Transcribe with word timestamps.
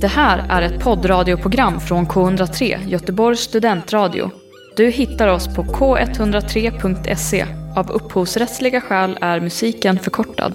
Det 0.00 0.08
här 0.08 0.46
är 0.48 0.62
ett 0.62 0.84
poddradioprogram 0.84 1.80
från 1.80 2.06
K103, 2.06 2.88
Göteborgs 2.88 3.40
studentradio. 3.40 4.30
Du 4.76 4.90
hittar 4.90 5.28
oss 5.28 5.56
på 5.56 5.62
k103.se. 5.62 7.46
Av 7.76 7.90
upphovsrättsliga 7.90 8.80
skäl 8.80 9.18
är 9.20 9.40
musiken 9.40 9.98
förkortad. 9.98 10.54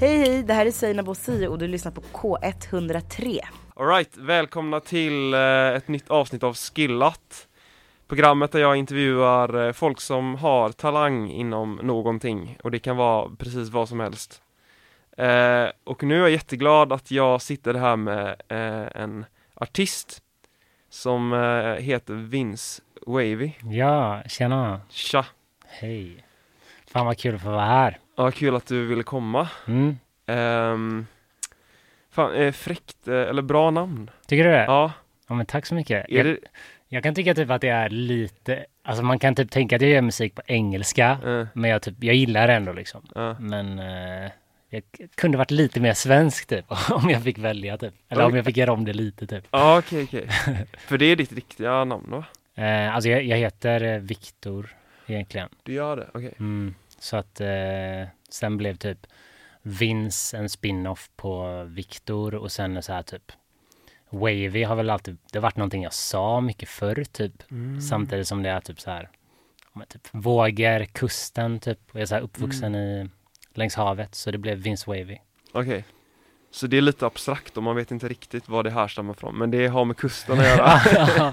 Hej 0.00 0.18
hej, 0.18 0.42
det 0.42 0.54
här 0.54 0.66
är 0.66 0.70
Seinabo 0.70 1.14
Sio 1.14 1.48
och 1.48 1.58
du 1.58 1.68
lyssnar 1.68 1.92
på 1.92 2.00
K103. 2.00 3.40
Alright, 3.76 4.16
välkomna 4.16 4.80
till 4.80 5.34
eh, 5.34 5.40
ett 5.76 5.88
nytt 5.88 6.10
avsnitt 6.10 6.42
av 6.42 6.54
Skillat 6.54 7.46
Programmet 8.08 8.52
där 8.52 8.60
jag 8.60 8.76
intervjuar 8.76 9.66
eh, 9.66 9.72
folk 9.72 10.00
som 10.00 10.34
har 10.34 10.72
talang 10.72 11.30
inom 11.30 11.80
någonting 11.82 12.58
och 12.64 12.70
det 12.70 12.78
kan 12.78 12.96
vara 12.96 13.30
precis 13.38 13.68
vad 13.68 13.88
som 13.88 14.00
helst 14.00 14.42
eh, 15.18 15.70
Och 15.84 16.02
nu 16.02 16.16
är 16.16 16.20
jag 16.20 16.30
jätteglad 16.30 16.92
att 16.92 17.10
jag 17.10 17.42
sitter 17.42 17.74
här 17.74 17.96
med 17.96 18.28
eh, 18.48 19.02
en 19.02 19.24
artist 19.54 20.22
som 20.90 21.32
eh, 21.32 21.82
heter 21.84 22.14
Vince 22.14 22.82
Wavy 23.06 23.52
Ja, 23.70 24.22
tjena. 24.26 24.80
Tja! 24.90 25.24
Hej. 25.66 26.24
Fan 26.92 27.06
vad 27.06 27.18
kul 27.18 27.34
att 27.34 27.42
få 27.42 27.50
vara 27.50 27.64
här. 27.64 27.98
Ja, 28.16 28.30
kul 28.30 28.56
att 28.56 28.66
du 28.66 28.86
ville 28.86 29.02
komma 29.02 29.48
Mm. 29.66 29.98
Ehm, 30.26 31.06
Fan, 32.10 32.34
eh, 32.34 32.52
fräckt, 32.52 33.08
eh, 33.08 33.14
eller 33.14 33.42
bra 33.42 33.70
namn 33.70 34.10
Tycker 34.26 34.44
du 34.44 34.50
det? 34.50 34.64
Ja. 34.64 34.92
Ja, 35.28 35.34
men 35.34 35.46
tack 35.46 35.66
så 35.66 35.74
mycket. 35.74 36.06
Jag, 36.08 36.26
det, 36.26 36.38
jag 36.88 37.02
kan 37.02 37.14
tycka 37.14 37.34
typ 37.34 37.50
att 37.50 37.60
det 37.60 37.68
är 37.68 37.88
lite, 37.88 38.64
alltså 38.84 39.02
man 39.02 39.18
kan 39.18 39.34
typ 39.34 39.50
tänka 39.50 39.76
att 39.76 39.82
jag 39.82 39.90
gör 39.90 40.02
musik 40.02 40.34
på 40.34 40.42
engelska, 40.46 41.10
eh, 41.26 41.46
men 41.52 41.70
jag 41.70 41.82
typ, 41.82 41.94
jag 42.04 42.14
gillar 42.14 42.46
det 42.46 42.54
ändå 42.54 42.72
liksom. 42.72 43.06
ja. 43.14 43.36
Men 43.40 43.78
jag 44.70 44.82
kunde 45.14 45.38
varit 45.38 45.50
lite 45.50 45.80
mer 45.80 45.94
svensk 45.94 46.46
typ, 46.46 46.64
om 46.90 47.10
jag 47.10 47.22
fick 47.22 47.38
välja 47.38 47.78
typ. 47.78 47.94
Eller 48.08 48.24
om 48.24 48.36
jag 48.36 48.44
fick 48.44 48.56
göra 48.56 48.72
om 48.72 48.84
det 48.84 48.92
lite 48.92 49.26
typ. 49.26 49.44
Ja, 49.50 49.78
okej, 49.78 50.04
okej. 50.04 50.28
För 50.78 50.98
det 50.98 51.04
är 51.04 51.16
ditt 51.16 51.32
riktiga 51.32 51.84
namn 51.84 52.10
va? 52.10 52.24
Eh, 52.54 52.94
alltså 52.94 53.10
jag, 53.10 53.24
jag 53.24 53.36
heter 53.36 53.82
eh, 53.82 53.98
Viktor 53.98 54.76
egentligen. 55.06 55.48
Du 55.62 55.72
gör 55.72 55.96
det? 55.96 56.08
Okej. 56.14 56.34
Mm. 56.38 56.74
Så 56.98 57.16
att 57.16 57.40
eh, 57.40 58.08
sen 58.28 58.56
blev 58.56 58.76
typ 58.76 59.06
Vince 59.62 60.36
en 60.36 60.48
spin-off 60.48 61.10
på 61.16 61.64
Viktor 61.64 62.34
och 62.34 62.52
sen 62.52 62.82
så 62.82 62.92
här 62.92 63.02
typ 63.02 63.32
Wavy 64.10 64.64
har 64.64 64.76
väl 64.76 64.90
alltid, 64.90 65.16
det 65.32 65.38
har 65.38 65.42
varit 65.42 65.56
någonting 65.56 65.82
jag 65.82 65.92
sa 65.92 66.40
mycket 66.40 66.68
förr 66.68 67.04
typ. 67.12 67.50
Mm. 67.50 67.80
Samtidigt 67.80 68.28
som 68.28 68.42
det 68.42 68.50
är 68.50 68.60
typ 68.60 68.80
så 68.80 68.90
här, 68.90 69.10
typ 69.88 70.08
vågor, 70.12 70.84
kusten 70.84 71.60
typ. 71.60 71.78
Och 71.90 71.94
jag 71.94 72.02
är 72.02 72.06
så 72.06 72.14
här 72.14 72.22
uppvuxen 72.22 72.74
i, 72.74 73.08
längs 73.58 73.74
havet 73.74 74.14
så 74.14 74.30
det 74.30 74.38
blev 74.38 74.58
Vince 74.58 74.84
Wavy. 74.90 75.18
Okej. 75.52 75.84
Så 76.50 76.66
det 76.66 76.76
är 76.76 76.80
lite 76.80 77.06
abstrakt 77.06 77.56
och 77.56 77.62
man 77.62 77.76
vet 77.76 77.90
inte 77.90 78.08
riktigt 78.08 78.48
vad 78.48 78.64
det 78.64 78.70
härstammar 78.70 79.14
från, 79.14 79.38
men 79.38 79.50
det 79.50 79.66
har 79.66 79.84
med 79.84 79.96
kusten 79.96 80.38
att 80.40 80.46
göra. 80.46 81.32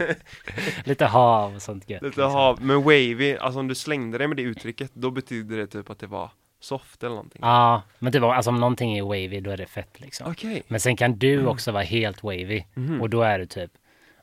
Lite 0.83 1.05
hav 1.05 1.55
och 1.55 1.61
sånt 1.61 1.89
gött. 1.89 2.01
lite 2.01 2.21
liksom. 2.21 2.31
hav, 2.31 2.61
men 2.61 2.83
wavy, 2.83 3.35
alltså 3.37 3.59
om 3.59 3.67
du 3.67 3.75
slängde 3.75 4.17
dig 4.17 4.27
med 4.27 4.37
det 4.37 4.43
uttrycket, 4.43 4.91
då 4.93 5.11
betyder 5.11 5.57
det 5.57 5.67
typ 5.67 5.89
att 5.89 5.99
det 5.99 6.07
var 6.07 6.29
soft 6.59 7.03
eller 7.03 7.15
någonting. 7.15 7.39
Ja, 7.41 7.81
men 7.99 8.13
typ 8.13 8.23
alltså 8.23 8.49
om 8.49 8.59
någonting 8.59 8.97
är 8.97 9.03
wavy 9.03 9.41
då 9.41 9.51
är 9.51 9.57
det 9.57 9.65
fett 9.65 9.99
liksom. 9.99 10.31
Okej. 10.31 10.63
Men 10.67 10.79
sen 10.79 10.97
kan 10.97 11.17
du 11.17 11.45
också 11.45 11.71
vara 11.71 11.83
helt 11.83 12.23
wavy. 12.23 12.63
Mhm. 12.73 13.01
Och 13.01 13.09
då 13.09 13.21
är 13.21 13.39
du 13.39 13.45
typ, 13.45 13.71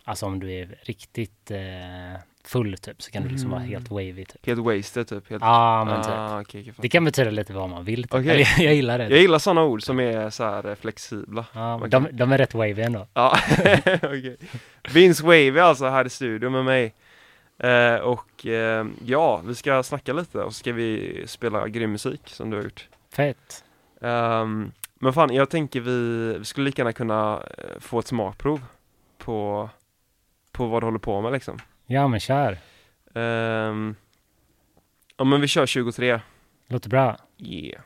alltså 0.05 0.27
om 0.27 0.41
du 0.41 0.53
är 0.53 0.79
riktigt 0.83 1.51
eh, 1.51 1.59
full 2.45 2.77
typ 2.77 3.03
så 3.03 3.11
kan 3.11 3.23
du 3.23 3.29
liksom 3.29 3.51
vara 3.51 3.61
helt 3.61 3.91
wavy 3.91 4.25
typ. 4.25 4.47
Helt 4.47 4.61
wasted 4.61 5.09
typ? 5.09 5.31
Helt... 5.31 5.43
Ja, 5.43 5.85
men 5.85 6.03
typ. 6.03 6.13
ah, 6.13 6.41
okej, 6.41 6.61
okej, 6.61 6.75
Det 6.77 6.89
kan 6.89 7.05
betyda 7.05 7.31
lite 7.31 7.53
vad 7.53 7.69
man 7.69 7.85
vill 7.85 8.03
typ. 8.03 8.15
Okej. 8.15 8.31
Eller, 8.31 8.49
jag 8.65 8.75
gillar 8.75 8.99
det. 8.99 9.09
Jag 9.09 9.19
gillar 9.19 9.39
sådana 9.39 9.63
ord 9.63 9.83
som 9.83 10.01
är 10.01 10.31
så 10.31 10.45
här 10.45 10.69
eh, 10.69 10.75
flexibla. 10.75 11.45
Ja, 11.53 11.77
Okej. 11.77 11.91
de, 11.91 12.09
de 12.13 12.33
är 12.33 12.39
rätt 12.39 12.55
wavy 12.55 12.83
ändå. 12.83 13.07
Ja, 13.15 13.39
okej. 14.03 14.37
Vince 14.93 15.25
Wavy 15.25 15.59
alltså 15.59 15.89
här 15.89 16.05
i 16.07 16.11
studion 16.11 16.53
med 16.53 16.65
mig. 16.65 16.95
Eh, 17.59 17.97
och 17.97 18.47
eh, 18.47 18.87
ja, 19.05 19.37
vi 19.45 19.55
ska 19.55 19.83
snacka 19.83 20.13
lite 20.13 20.39
och 20.39 20.53
så 20.55 20.59
ska 20.59 20.73
vi 20.73 21.23
spela 21.27 21.69
grym 21.69 21.93
musik 21.93 22.21
som 22.27 22.51
du 22.51 22.57
har 22.57 22.65
gjort. 22.65 22.89
Fett. 23.13 23.65
Ehm, 24.01 24.73
men 24.95 25.13
fan, 25.13 25.35
jag 25.35 25.51
tänker 25.51 25.81
vi, 25.81 26.35
vi 26.39 26.45
skulle 26.45 26.65
lika 26.65 26.83
gärna 26.83 26.93
kunna 26.93 27.43
eh, 27.59 27.81
få 27.81 27.99
ett 27.99 28.07
smakprov 28.07 28.61
på, 29.19 29.69
på 30.53 30.67
vad 30.67 30.83
du 30.83 30.87
håller 30.87 30.99
på 30.99 31.21
med 31.21 31.33
liksom. 31.33 31.59
Ja, 31.87 32.09
men 32.09 32.21
kör. 32.21 32.59
Ehm, 33.15 33.95
ja 35.17 35.25
men 35.25 35.41
vi 35.41 35.49
kör 35.49 35.67
23. 35.67 36.21
Låter 36.69 36.89
bra. 36.91 37.17
Yeah. 37.39 37.83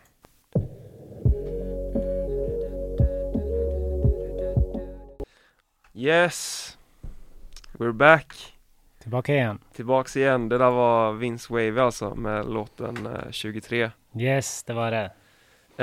Yes, 5.94 6.76
we're 7.78 7.92
back. 7.92 8.52
Tillbaka 9.02 9.34
igen. 9.34 9.58
Tillbaks 9.74 10.16
igen. 10.16 10.48
Det 10.48 10.58
där 10.58 10.70
var 10.70 11.12
Vince 11.12 11.52
Wavy 11.52 11.78
alltså 11.80 12.14
med 12.14 12.46
låten 12.46 13.06
eh, 13.06 13.30
23. 13.30 13.90
Yes, 14.18 14.62
det 14.62 14.72
var 14.72 14.90
det. 14.90 15.10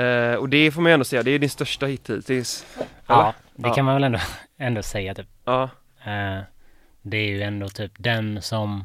Eh, 0.02 0.34
och 0.36 0.48
det 0.48 0.70
får 0.70 0.82
man 0.82 0.90
ju 0.90 0.94
ändå 0.94 1.04
säga, 1.04 1.22
det 1.22 1.30
är 1.30 1.38
din 1.38 1.50
största 1.50 1.86
hit 1.86 2.10
hittills. 2.10 2.66
Ja, 3.06 3.34
det 3.54 3.68
Ja. 3.68 3.74
kan 3.74 3.84
man 3.84 3.94
väl 3.94 4.04
ändå, 4.04 4.18
ändå 4.56 4.82
säga 4.82 5.14
typ. 5.14 5.28
Ja, 5.44 5.70
Eh, 6.06 6.38
det 7.04 7.16
är 7.16 7.28
ju 7.28 7.42
ändå 7.42 7.68
typ 7.68 7.92
den 7.98 8.42
som, 8.42 8.84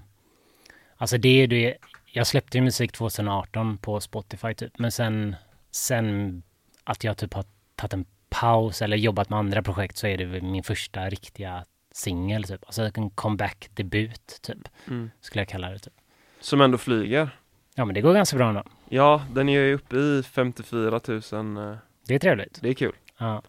alltså 0.98 1.18
det 1.18 1.44
är 1.44 1.48
det, 1.48 1.78
jag 2.06 2.28
släppte 2.28 2.58
ju 2.58 2.64
musik 2.64 2.92
2018 2.92 3.78
på 3.78 4.00
Spotify 4.00 4.54
typ, 4.54 4.80
men 4.80 4.92
sen, 4.92 5.36
sen 5.72 6.42
att 6.84 7.04
jag 7.04 7.18
typ 7.18 7.34
har 7.34 7.46
tagit 7.76 7.94
en 7.94 8.06
paus 8.30 8.82
eller 8.82 8.98
jobbat 8.98 9.30
med 9.30 9.40
andra 9.40 9.64
projekt 9.64 9.98
så 9.98 10.08
är 10.08 10.18
det 10.18 10.42
min 10.42 10.64
första 10.64 11.10
riktiga 11.10 11.66
singel 11.92 12.44
typ, 12.44 12.66
alltså 12.66 12.92
en 12.96 13.10
comeback-debut 13.10 14.40
typ, 14.42 14.68
mm. 14.88 15.12
skulle 15.22 15.42
jag 15.42 15.48
kalla 15.50 15.70
det 15.70 15.80
typ. 15.80 15.94
Som 16.40 16.62
ändå 16.62 16.78
flyger. 16.78 17.30
Ja 17.76 17.86
men 17.86 17.94
det 17.96 18.02
går 18.02 18.14
ganska 18.14 18.38
bra 18.38 18.50
ändå. 18.50 18.64
Ja, 18.90 19.26
den 19.32 19.50
är 19.50 19.60
ju 19.60 19.74
uppe 19.74 19.96
i 19.96 20.24
54 20.24 21.00
000. 21.08 21.72
eh, 21.72 21.78
Det 22.08 22.16
är 22.16 22.20
trevligt. 22.20 22.60
Det 22.62 22.70
är 22.70 22.74
kul. 22.74 22.96
Ja. 23.18 23.42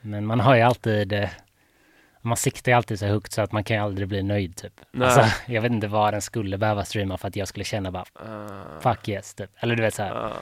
Men 0.00 0.26
man 0.26 0.40
har 0.40 0.56
ju 0.56 0.62
alltid, 0.62 1.12
eh, 1.12 1.30
man 2.22 2.36
siktar 2.36 2.72
ju 2.72 2.76
alltid 2.76 2.98
så 2.98 3.06
högt 3.06 3.32
så 3.32 3.42
att 3.42 3.52
man 3.52 3.64
kan 3.64 3.76
ju 3.76 3.82
aldrig 3.82 4.08
bli 4.08 4.22
nöjd 4.22 4.56
typ. 4.56 4.80
Nej. 4.92 5.08
Alltså, 5.08 5.42
jag 5.52 5.62
vet 5.62 5.72
inte 5.72 5.88
vad 5.88 6.14
den 6.14 6.22
skulle 6.22 6.58
behöva 6.58 6.84
streama 6.84 7.18
för 7.18 7.28
att 7.28 7.36
jag 7.36 7.48
skulle 7.48 7.64
känna 7.64 7.90
bara 7.90 8.04
Uh, 8.26 8.80
fuck 8.80 9.08
yes 9.08 9.34
typ. 9.34 9.50
Eller 9.56 9.76
du 9.76 9.82
vet 9.82 9.94
så 9.94 10.02
här. 10.02 10.14
Ja. 10.14 10.32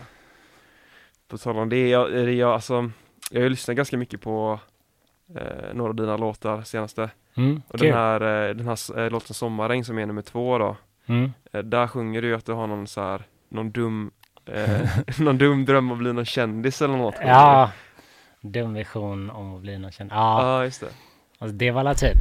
På 1.28 1.38
tal 1.38 1.58
om 1.58 1.68
det, 1.68 1.88
jag, 1.88 2.12
är 2.14 2.26
det 2.26 2.32
jag, 2.32 2.50
alltså, 2.50 2.90
jag 3.30 3.40
har 3.40 3.42
ju 3.44 3.48
lyssnat 3.48 3.76
ganska 3.76 3.96
mycket 3.96 4.20
på 4.20 4.60
eh, 5.36 5.74
några 5.74 5.88
av 5.90 5.94
dina 5.96 6.16
låtar 6.16 6.62
senaste. 6.62 7.10
Mm, 7.34 7.62
Och 7.68 7.78
kul. 7.78 7.88
den 7.88 7.96
här, 7.98 8.20
eh, 8.48 8.54
den 8.54 8.66
här 8.68 8.98
eh, 8.98 9.10
låten 9.10 9.34
Sommarregn 9.34 9.84
som 9.84 9.98
är 9.98 10.06
nummer 10.06 10.22
två 10.22 10.58
då. 10.58 10.76
Mm. 11.06 11.32
Eh, 11.52 11.62
där 11.62 11.86
sjunger 11.86 12.22
du 12.22 12.34
att 12.34 12.46
du 12.46 12.52
har 12.52 12.66
någon 12.66 12.86
så 12.86 13.00
här, 13.00 13.22
någon 13.48 13.70
dum, 13.70 14.10
eh, 14.46 14.80
någon 15.18 15.38
dum 15.38 15.64
dröm 15.64 15.92
att 15.92 15.98
bli 15.98 16.12
någon 16.12 16.24
kändis 16.24 16.82
eller 16.82 16.96
något. 16.96 17.14
Ja, 17.20 17.70
dum 18.40 18.74
vision 18.74 19.30
om 19.30 19.54
att 19.54 19.60
bli 19.60 19.78
någon 19.78 19.92
känd. 19.92 20.10
Ja, 20.12 20.42
Ja, 20.58 20.64
just 20.64 20.80
det. 20.80 20.88
Alltså 21.40 21.56
det 21.56 21.70
var 21.70 21.80
alla 21.80 21.94
typ. 21.94 22.18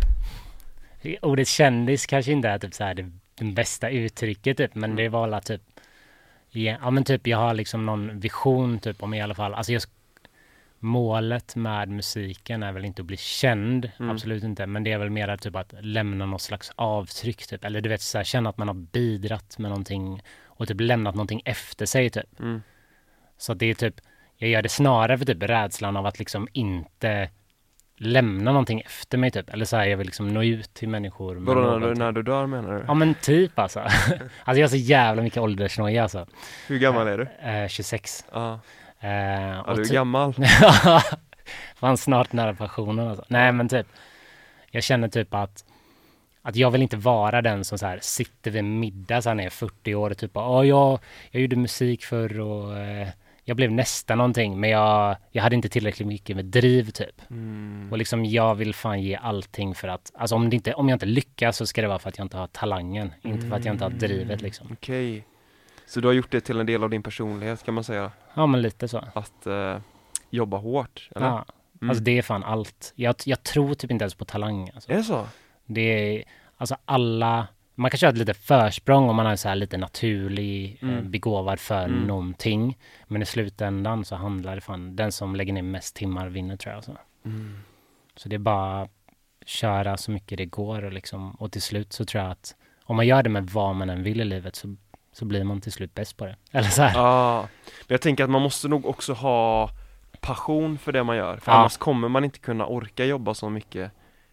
Ordet 1.22 1.48
kändis 1.48 2.06
kanske 2.06 2.32
inte 2.32 2.50
är 2.50 2.60
typ 2.60 2.74
så 2.74 2.84
här 2.84 2.94
det, 2.94 3.12
det 3.36 3.46
bästa 3.46 3.90
uttrycket 3.90 4.58
typ, 4.58 4.76
men 4.76 4.84
Mm. 4.92 4.96
det 4.96 5.10
var 5.10 5.24
alla 5.24 5.42
typ. 5.42 5.62
Ja, 6.50 6.78
ja 6.82 6.92
men 6.92 7.04
typ 7.04 7.28
jag 7.28 7.38
har 7.38 7.54
liksom 7.54 7.86
någon 7.86 8.20
vision 8.20 8.80
typ 8.80 9.04
om 9.04 9.14
i 9.14 9.22
alla 9.22 9.36
fall, 9.36 9.54
alltså 9.54 9.74
jag 9.74 9.82
Målet 10.82 11.56
med 11.56 11.90
musiken 11.90 12.64
är 12.64 12.72
väl 12.72 12.86
inte 12.86 13.02
att 13.02 13.06
bli 13.06 13.18
känd, 13.18 13.92
Mm. 14.00 14.12
absolut 14.12 14.44
inte, 14.44 14.66
men 14.66 14.84
det 14.84 14.92
är 14.92 14.98
väl 14.98 15.10
mer 15.10 15.38
typ 15.38 15.56
att 15.56 15.74
lämna 15.80 16.26
något 16.26 16.42
slags 16.42 16.72
avtryck 16.76 17.48
typ, 17.48 17.66
eller 17.66 17.82
du 17.82 17.90
vet 17.90 18.02
så 18.02 18.18
här, 18.18 18.26
känna 18.26 18.50
att 18.50 18.58
man 18.58 18.68
har 18.68 18.76
bidragit 18.76 19.58
med 19.58 19.70
någonting 19.70 20.22
och 20.46 20.68
typ 20.68 20.82
lämnat 20.82 21.16
någonting 21.16 21.42
efter 21.46 21.86
sig 21.86 22.10
typ. 22.10 22.40
Mm. 22.40 22.62
Så 23.38 23.54
det 23.54 23.66
är 23.66 23.74
typ, 23.74 23.96
jag 24.38 24.50
gör 24.50 24.62
det 24.62 24.70
snarare 24.70 25.18
för 25.18 25.26
typ 25.26 25.44
rädslan 25.44 25.98
av 25.98 26.06
att 26.06 26.20
liksom 26.20 26.48
inte 26.54 27.30
lämna 28.02 28.52
någonting 28.52 28.82
efter 28.86 29.18
mig 29.18 29.32
typ. 29.32 29.50
Eller 29.50 29.66
så 29.66 29.78
här, 29.78 29.86
jag 29.86 29.98
vill 29.98 30.06
liksom 30.08 30.28
nå 30.34 30.44
ut 30.44 30.74
till 30.74 30.90
människor. 30.90 31.36
Vadå 31.36 31.62
när 31.62 31.68
du, 31.68 31.80
någonting. 31.80 32.00
när 32.00 32.12
du 32.12 32.24
dör 32.24 32.46
menar 32.46 32.74
du? 32.76 32.84
Ja 32.88 32.94
men 32.94 33.14
typ 33.14 33.60
alltså. 33.60 33.80
alltså 34.44 34.60
jag 34.60 34.62
har 34.64 34.68
så 34.68 34.76
jävla 34.76 35.22
mycket 35.22 35.40
åldersnoja 35.40 36.04
alltså. 36.04 36.26
Hur 36.68 36.80
gammal 36.80 37.08
är 37.08 37.18
du? 37.18 37.50
Eh, 37.50 37.68
26. 37.68 38.26
Ja, 38.32 38.60
Eh, 39.02 39.10
ja 39.12 39.62
och 39.62 39.76
du 39.76 39.82
är 39.82 39.86
typ- 39.86 39.94
gammal. 39.94 40.34
Fan 41.76 41.98
snart 41.98 42.34
nära 42.34 42.54
pensionen 42.54 43.08
alltså. 43.08 43.26
Nej 43.28 43.52
men 43.52 43.70
typ. 43.70 43.88
Jag 44.72 44.84
känner 44.84 45.08
typ 45.08 45.34
att 45.34 45.64
att 46.42 46.56
jag 46.56 46.72
vill 46.72 46.82
inte 46.82 46.98
vara 46.98 47.42
den 47.42 47.64
som 47.66 47.78
så 47.78 47.86
här 47.86 48.00
sitter 48.02 48.52
vid 48.52 48.64
middag 48.64 49.22
så 49.22 49.30
jag 49.30 49.40
är 49.40 49.50
40 49.50 49.96
år 49.96 50.10
och 50.10 50.18
typ 50.18 50.32
ja 50.34 50.66
jag, 50.66 51.00
jag 51.32 51.42
gjorde 51.42 51.56
musik 51.56 52.04
för 52.06 52.40
och 52.40 52.78
eh, 52.78 53.08
jag 53.50 53.56
blev 53.56 53.72
nästan 53.72 54.18
någonting 54.18 54.60
men 54.60 54.70
jag, 54.70 55.18
jag 55.32 55.44
hade 55.44 55.56
inte 55.56 55.70
tillräckligt 55.70 56.08
mycket 56.08 56.36
med 56.36 56.46
driv 56.46 56.90
typ. 56.92 57.22
Mm. 57.30 57.88
Och 57.92 57.98
liksom 57.98 58.26
jag 58.26 58.56
vill 58.56 58.74
fan 58.74 59.02
ge 59.02 59.16
allting 59.16 59.76
för 59.76 59.88
att, 59.88 60.12
alltså 60.16 60.36
om, 60.36 60.50
det 60.50 60.56
inte, 60.56 60.74
om 60.74 60.90
jag 60.90 60.96
inte 60.96 61.06
lyckas 61.06 61.58
så 61.58 61.66
ska 61.66 61.82
det 61.82 61.88
vara 61.88 62.00
för 62.00 62.10
att 62.10 62.18
jag 62.18 62.26
inte 62.26 62.38
har 62.38 62.48
talangen, 62.48 63.14
inte 63.22 63.48
för 63.48 63.56
att 63.56 63.66
jag 63.66 63.76
inte 63.76 63.86
har 63.86 63.92
drivet 63.92 64.42
liksom. 64.42 64.68
Okej. 64.72 65.26
Så 65.86 66.00
du 66.02 66.08
har 66.08 66.14
gjort 66.14 66.32
det 66.32 66.42
till 66.42 66.60
en 66.60 66.66
del 66.66 66.84
av 66.84 66.90
din 66.90 67.04
personlighet 67.04 67.64
kan 67.64 67.74
man 67.74 67.84
säga? 67.84 68.12
Ja 68.34 68.46
men 68.46 68.62
lite 68.62 68.88
så. 68.88 69.04
Att 69.14 69.48
eh, 69.48 69.78
jobba 70.30 70.58
hårt, 70.58 71.10
eller? 71.16 71.26
Ja. 71.26 71.46
Mm. 71.82 71.90
Alltså 71.90 72.04
det 72.04 72.18
är 72.18 72.22
fan 72.22 72.44
allt. 72.44 72.94
Jag, 72.96 73.16
jag 73.26 73.44
tror 73.44 73.74
typ 73.74 73.92
inte 73.92 74.04
ens 74.04 74.16
på 74.16 74.26
talang. 74.26 74.70
Alltså. 74.76 74.92
Är 74.92 74.96
det 74.96 75.04
så? 75.04 75.28
Det 75.66 75.82
är, 75.82 76.24
alltså 76.58 76.76
alla, 76.86 77.48
man 77.82 77.92
kanske 77.92 78.08
har 78.08 78.12
ett 78.12 78.18
litet 78.20 78.38
försprång 78.38 79.10
om 79.10 79.16
man 79.16 79.26
är 79.28 79.36
så 79.36 79.48
här 79.50 79.56
lite 79.56 79.78
naturlig, 79.78 80.78
eh, 80.82 80.90
Mm. 80.90 81.12
begåvad 81.12 81.60
för 81.60 81.84
Mm. 81.86 82.08
någonting. 82.08 82.78
Men 83.08 83.22
i 83.22 83.26
slutändan 83.26 84.06
så 84.06 84.16
handlar 84.16 84.56
det 84.56 84.62
fan, 84.62 84.96
den 84.96 85.12
som 85.12 85.36
lägger 85.36 85.54
ner 85.54 85.62
mest 85.62 85.96
timmar 85.96 86.30
vinner 86.30 86.58
tror 86.58 86.72
jag. 86.72 86.76
Alltså. 86.78 86.98
Mm. 87.26 87.58
Så 88.16 88.30
det 88.30 88.36
är 88.36 88.40
bara 88.40 88.88
köra 89.46 89.98
så 89.98 90.12
mycket 90.12 90.38
det 90.38 90.46
går 90.46 90.86
och 90.86 90.94
liksom, 90.94 91.32
och 91.32 91.52
till 91.52 91.62
slut 91.62 91.94
så 91.94 92.06
tror 92.06 92.24
jag 92.24 92.32
att 92.32 92.56
om 92.84 92.96
man 92.96 93.08
gör 93.08 93.24
det 93.24 93.30
med 93.30 93.50
vad 93.50 93.76
man 93.76 93.90
än 93.90 94.04
vill 94.04 94.22
i 94.22 94.26
livet 94.26 94.56
så, 94.56 94.76
så 95.14 95.26
blir 95.26 95.44
man 95.44 95.62
till 95.62 95.72
slut 95.72 95.94
bäst 95.96 96.18
på 96.18 96.26
det. 96.26 96.36
Eller 96.52 96.70
så 96.70 96.82
här. 96.82 96.94
Ja, 97.00 97.42
men 97.88 97.94
jag 97.94 98.02
tänker 98.02 98.24
att 98.24 98.30
man 98.30 98.42
måste 98.42 98.68
nog 98.68 98.86
också 98.86 99.14
ha 99.14 99.70
passion 100.22 100.78
för 100.78 100.92
det 100.92 101.04
man 101.04 101.18
gör, 101.18 101.38
för 101.38 101.52
Ja. 101.52 101.58
annars 101.58 101.78
kommer 101.78 102.08
man 102.08 102.24
inte 102.24 102.40
kunna 102.40 102.66
orka 102.66 103.06
jobba 103.06 103.34
så 103.34 103.50
mycket 103.50 103.92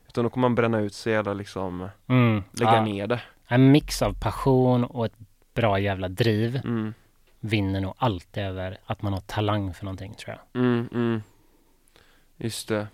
Utan 0.09 0.25
då 0.25 0.31
kommer 0.31 0.49
man 0.49 0.55
bränna 0.55 0.79
ut 0.81 0.95
sig 0.95 1.15
eller 1.15 1.35
liksom 1.35 1.89
Mm, 2.09 2.43
lägga 2.53 2.75
ja. 2.75 2.85
ner 2.85 3.07
det 3.07 3.21
En 3.49 3.73
mix 3.73 4.03
av 4.03 4.13
passion 4.21 4.85
och 4.85 5.07
ett 5.07 5.17
bra 5.55 5.79
jävla 5.79 6.09
driv 6.09 6.57
mm. 6.65 6.95
vinner 7.41 7.81
nog 7.81 7.95
alltid 7.97 8.43
över 8.43 8.79
att 8.87 9.03
man 9.03 9.13
har 9.13 9.21
talang 9.21 9.75
för 9.75 9.85
någonting 9.85 10.15
tror 10.15 10.37
jag. 10.37 10.63
Mm, 10.63 10.89
mm. 10.93 11.23
Just 12.37 12.69
det 12.69 12.87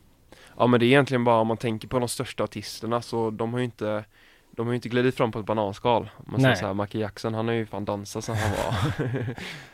Ja 0.56 0.66
men 0.66 0.80
det 0.80 0.86
är 0.86 0.88
egentligen 0.88 1.24
bara 1.24 1.36
om 1.36 1.46
man 1.46 1.56
tänker 1.56 1.88
på 1.88 1.98
de 1.98 2.08
största 2.08 2.44
artisterna 2.44 3.02
så 3.02 3.30
de 3.30 3.52
har 3.52 3.58
ju 3.58 3.64
inte 3.64 4.04
De 4.50 4.66
har 4.66 4.72
ju 4.72 4.76
inte 4.76 4.88
glidit 4.88 5.16
fram 5.16 5.32
på 5.32 5.38
ett 5.38 5.46
bananskal 5.46 6.10
man 6.26 6.40
säger 6.40 6.48
Nej. 6.48 6.56
så 6.56 6.66
här, 6.66 6.74
Michael 6.74 7.02
Jackson 7.02 7.34
han 7.34 7.48
har 7.48 7.54
ju 7.54 7.66
fan 7.66 7.84
dansat 7.84 8.24
sedan 8.24 8.36
han 8.36 8.50
var 8.50 8.74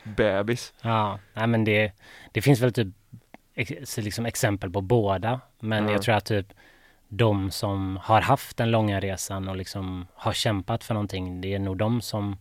bebis 0.17 0.73
Ja, 0.81 1.19
nej 1.35 1.47
men 1.47 1.65
det, 1.65 1.93
det 2.33 2.43
finns 2.43 2.61
väl 2.61 2.73
typ 2.73 2.89
ex, 3.59 3.97
liksom 3.97 4.27
exempel 4.27 4.71
på 4.71 4.81
båda. 4.81 5.41
Men 5.61 5.85
Ja. 5.85 5.93
jag 5.93 6.03
tror 6.03 6.15
att 6.15 6.25
typ 6.25 6.53
de 7.09 7.51
som 7.51 7.99
har 8.03 8.21
haft 8.21 8.57
den 8.57 8.71
långa 8.71 9.01
resan 9.01 9.49
och 9.49 9.57
liksom 9.57 10.07
har 10.15 10.33
kämpat 10.33 10.85
för 10.85 10.95
någonting, 10.95 11.41
det 11.41 11.55
är 11.55 11.59
nog 11.59 11.77
de 11.77 12.01
som 12.01 12.37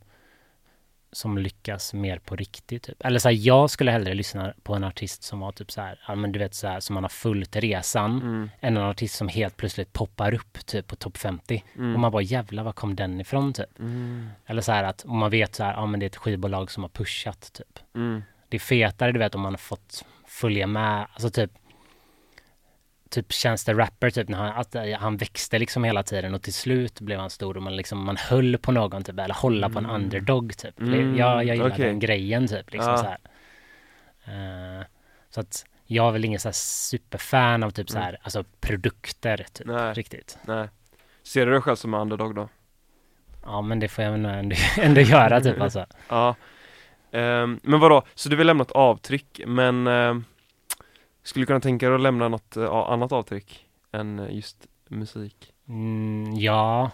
som 1.12 1.38
lyckas 1.38 1.94
mer 1.94 2.20
på 2.20 2.36
riktigt 2.36 2.84
typ. 2.84 3.06
Eller 3.06 3.20
så 3.20 3.30
här, 3.30 3.36
jag 3.40 3.70
skulle 3.70 3.92
hellre 3.92 4.14
lyssna 4.14 4.54
på 4.64 4.76
en 4.76 4.84
artist 4.84 5.24
som 5.24 5.40
var 5.40 5.52
typ 5.52 5.72
så 5.72 5.82
här, 5.82 6.00
ja 6.08 6.16
men 6.16 6.32
du 6.32 6.40
vet 6.40 6.56
så 6.56 6.68
här, 6.68 6.80
som 6.80 6.94
man 6.94 7.04
har 7.04 7.10
följt 7.10 7.56
resan, 7.56 8.22
mm. 8.22 8.50
än 8.60 8.78
en 8.78 8.84
artist 8.84 9.16
som 9.16 9.28
helt 9.28 9.58
plötsligt 9.58 9.94
poppar 9.94 10.34
upp 10.34 10.66
typ 10.66 10.88
på 10.88 10.96
topp 10.96 11.18
50. 11.18 11.64
Mm. 11.76 11.94
Och 11.94 12.00
man 12.00 12.12
bara 12.12 12.22
jävlar, 12.22 12.64
var 12.64 12.74
kom 12.74 12.96
den 12.96 13.22
ifrån 13.22 13.54
typ? 13.54 13.80
Mm. 13.80 14.28
Eller 14.46 14.62
så 14.62 14.72
här 14.72 14.84
att, 14.84 15.06
om 15.06 15.18
man 15.18 15.32
vet 15.32 15.56
så 15.56 15.64
här, 15.64 15.74
ja 15.74 15.86
men 15.86 16.00
det 16.00 16.06
är 16.06 16.08
ett 16.08 16.16
skivbolag 16.16 16.72
som 16.72 16.84
har 16.84 16.90
pushat 16.90 17.54
typ 17.54 17.80
Mm. 17.96 18.24
det 18.50 18.58
är 18.58 18.60
fetare 18.60 19.12
du 19.12 19.20
vet 19.20 19.36
om 19.36 19.42
man 19.42 19.54
har 19.54 19.58
fått 19.58 20.06
följa 20.28 20.68
med, 20.68 21.08
alltså 21.14 21.30
typ 21.30 21.52
Typ 23.10 23.32
känns 23.34 23.66
det 23.66 23.74
rapper 23.74 24.10
typ 24.10 24.30
när 24.30 24.38
han, 24.38 24.48
att 24.48 24.76
eh, 24.76 24.84
han 25.00 25.18
växte 25.18 25.60
liksom 25.60 25.84
hela 25.84 26.04
tiden 26.04 26.34
och 26.34 26.42
till 26.42 26.54
slut 26.54 27.00
blev 27.02 27.20
han 27.20 27.30
stor 27.30 27.58
och 27.58 27.64
man 27.64 27.76
liksom, 27.76 28.06
man 28.06 28.18
höll 28.18 28.58
på 28.58 28.72
någon 28.72 29.04
typ 29.04 29.20
eller 29.20 29.34
hålla 29.36 29.70
på 29.70 29.80
en 29.80 29.86
Mm. 29.86 29.96
underdog 30.02 30.58
typ. 30.58 30.80
Mm, 30.80 30.92
Det- 31.14 31.18
jag, 31.20 31.44
jag 31.46 31.56
gillar 31.56 31.70
okej. 31.72 31.86
den 31.86 32.00
grejen 32.00 32.48
typ 32.48 32.72
liksom 32.72 32.92
Ja. 32.92 32.98
så 32.98 33.06
här. 33.06 33.18
Eh, 34.80 34.86
så 35.30 35.40
att 35.40 35.66
jag 35.86 36.08
är 36.08 36.12
väl 36.12 36.26
ingen 36.26 36.40
så 36.40 36.48
här 36.48 36.54
superfan 36.54 37.64
av 37.64 37.72
typ 37.72 37.90
så 37.90 37.98
här, 38.00 38.18
alltså 38.22 38.44
produkter 38.62 39.46
typ 39.54 39.68
Nej. 39.68 39.94
riktigt. 39.94 40.38
Nej 40.46 40.68
Ser 41.24 41.46
du 41.46 41.52
dig 41.52 41.62
själv 41.62 41.76
som 41.76 41.94
underdog 41.94 42.36
då? 42.36 42.50
Ja 43.44 43.62
men 43.62 43.80
det 43.80 43.88
får 43.88 44.04
jag 44.04 44.12
väl 44.12 44.26
ändå, 44.26 44.56
ändå 44.78 45.02
göra 45.02 45.42
typ 45.42 45.62
alltså. 45.62 45.86
Ja 46.10 46.36
Ehm, 47.12 47.60
Men 47.64 47.80
vadå, 47.80 48.04
så 48.16 48.30
du 48.30 48.36
vill 48.36 48.48
lämna 48.48 48.62
ett 48.62 48.72
avtryck 48.72 49.42
men 49.48 49.88
ehm, 49.88 50.26
Skulle 51.28 51.42
du 51.44 51.48
kunna 51.48 51.60
tänka 51.60 51.86
dig 51.88 51.96
att 51.96 52.02
lämna 52.02 52.28
något 52.30 52.58
eh, 52.58 52.74
annat 52.74 53.12
avtryck 53.12 53.66
än 53.92 54.20
eh, 54.20 54.36
just 54.36 54.68
musik? 54.88 55.54
Mm, 55.68 56.36
ja, 56.36 56.92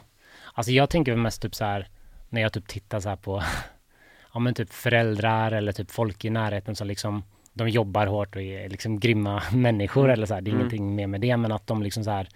alltså 0.54 0.72
jag 0.72 0.90
tänker 0.90 1.16
mest 1.16 1.42
typ 1.42 1.56
så 1.56 1.66
här 1.66 1.88
när 2.30 2.42
jag 2.42 2.54
typ 2.54 2.68
tittar 2.68 3.00
så 3.00 3.10
här 3.10 3.16
på 3.16 3.44
ja 4.34 4.40
men 4.40 4.54
typ 4.54 4.74
föräldrar 4.74 5.52
eller 5.52 5.72
typ 5.72 5.92
folk 5.92 6.26
i 6.26 6.30
närheten 6.30 6.76
som 6.76 6.88
liksom 6.88 7.24
de 7.54 7.70
jobbar 7.70 8.06
hårt 8.08 8.36
och 8.36 8.42
är 8.42 8.70
liksom 8.70 9.00
grymma 9.00 9.44
människor 9.54 10.10
eller 10.12 10.26
så 10.26 10.34
här. 10.34 10.42
Det 10.42 10.50
är 10.50 10.54
Mm. 10.54 10.60
ingenting 10.62 10.96
mer 10.96 11.08
med 11.08 11.22
det, 11.22 11.38
men 11.38 11.52
att 11.52 11.68
de 11.68 11.84
liksom 11.84 12.04
så 12.04 12.12
här 12.12 12.28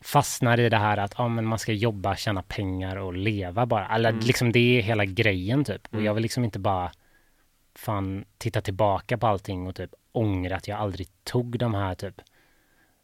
fastnar 0.00 0.60
i 0.60 0.68
det 0.68 0.76
här 0.76 0.96
att 0.96 1.14
ja, 1.18 1.28
men 1.28 1.44
man 1.46 1.58
ska 1.58 1.72
jobba, 1.72 2.16
tjäna 2.16 2.42
pengar 2.42 2.96
och 2.96 3.14
leva 3.14 3.66
bara. 3.66 3.88
Eller 3.88 4.08
Mm. 4.08 4.20
liksom 4.26 4.52
det 4.52 4.78
är 4.78 4.82
hela 4.82 5.04
grejen 5.04 5.64
typ. 5.64 5.86
Och 5.86 5.92
Mm. 5.94 6.04
jag 6.04 6.14
vill 6.14 6.22
liksom 6.22 6.44
inte 6.44 6.58
bara 6.58 6.92
fan 7.74 8.24
titta 8.38 8.60
tillbaka 8.60 9.18
på 9.18 9.26
allting 9.26 9.66
och 9.66 9.74
typ 9.76 9.90
ångra 10.16 10.56
att 10.56 10.68
jag 10.68 10.78
aldrig 10.78 11.08
tog 11.24 11.58
de 11.58 11.74
här 11.74 11.94
typ 11.94 12.20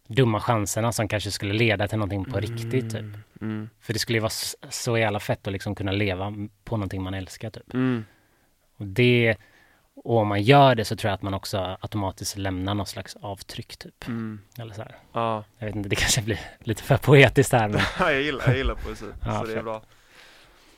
dumma 0.07 0.41
chanserna 0.41 0.93
som 0.93 1.09
kanske 1.09 1.31
skulle 1.31 1.53
leda 1.53 1.89
till 1.89 1.99
någonting 1.99 2.25
på 2.25 2.41
riktigt 2.41 2.91
typ. 2.91 3.05
Mm. 3.41 3.69
För 3.81 3.93
det 3.93 3.99
skulle 3.99 4.17
ju 4.17 4.23
vara 4.23 4.33
så 4.71 4.99
jävla 4.99 5.21
fett 5.21 5.47
att 5.47 5.53
liksom 5.53 5.75
kunna 5.75 5.93
leva 5.93 6.35
på 6.65 6.77
någonting 6.77 7.03
man 7.03 7.15
älskar 7.15 7.51
typ. 7.51 7.75
Mm. 7.75 8.05
Och 8.77 8.87
det, 8.87 9.37
och 9.95 10.17
om 10.17 10.29
man 10.29 10.43
gör 10.43 10.75
det 10.75 10.85
så 10.85 10.97
tror 10.97 11.09
jag 11.09 11.15
att 11.15 11.23
man 11.23 11.35
också 11.35 11.77
automatiskt 11.81 12.37
lämnar 12.37 12.75
någon 12.75 12.87
slags 12.87 13.17
avtryck 13.21 13.77
typ. 13.77 14.09
Mm. 14.09 14.41
Eller 14.59 14.75
så 14.75 14.83
här. 14.83 14.97
Ja, 15.13 15.45
Jag 15.59 15.67
vet 15.67 15.77
inte, 15.77 15.89
det 15.89 15.97
kanske 15.97 16.23
blir 16.23 16.41
lite 16.61 16.83
för 16.83 16.97
poetiskt 16.97 17.53
här 17.53 17.69
men 17.69 17.81
jag 17.99 18.23
gillar, 18.23 18.45
jag 18.47 18.57
gillar 18.57 18.75
poesi, 18.75 19.05
Ja, 19.27 19.41
så 19.41 19.47
det 19.47 19.55
är 19.59 19.63
bra 19.63 19.83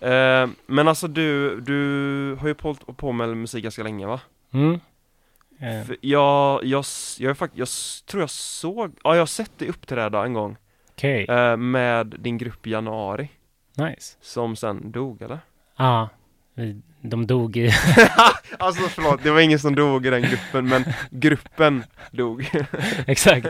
Ehm, 0.05 0.55
Men 0.67 0.89
alltså 0.89 1.09
du, 1.09 1.61
du 1.61 1.75
har 2.41 2.49
ju 2.49 2.55
hållit 2.61 2.97
på 2.97 3.13
med 3.13 3.37
musik 3.37 3.63
ganska 3.63 3.83
länge 3.83 4.07
va? 4.07 4.21
mm. 4.51 4.81
Eh, 5.65 5.85
För 5.85 5.97
jag, 6.01 6.65
jag, 6.65 6.85
jag, 7.19 7.37
jag 7.55 7.63
s- 7.67 8.03
tror 8.07 8.23
jag 8.23 8.31
såg, 8.31 8.97
ja 9.05 9.15
jag 9.15 9.21
har 9.21 9.27
sett 9.27 9.59
dig 9.59 9.69
uppträda 9.69 10.25
en 10.25 10.33
gång 10.33 10.57
Okej, 10.91 11.25
eh, 11.29 11.57
Med 11.57 12.07
din 12.19 12.39
grupp 12.39 12.67
Januari 12.67 13.29
nice. 13.77 14.17
Som 14.21 14.57
sen 14.57 14.91
dog 14.93 15.23
eller? 15.23 15.39
Ja, 15.77 16.09
vi- 16.55 16.81
de 17.01 17.27
dog 17.27 17.57
i, 17.57 17.71
Alltså 18.59 18.83
förlåt, 18.89 19.23
det 19.23 19.31
var 19.31 19.41
ingen 19.41 19.59
som 19.59 19.75
dog 19.75 20.07
i 20.07 20.11
den 20.11 20.23
gruppen 20.23 20.69
men 20.69 20.85
gruppen 21.11 21.85
dog 22.11 22.51
exakt. 23.07 23.47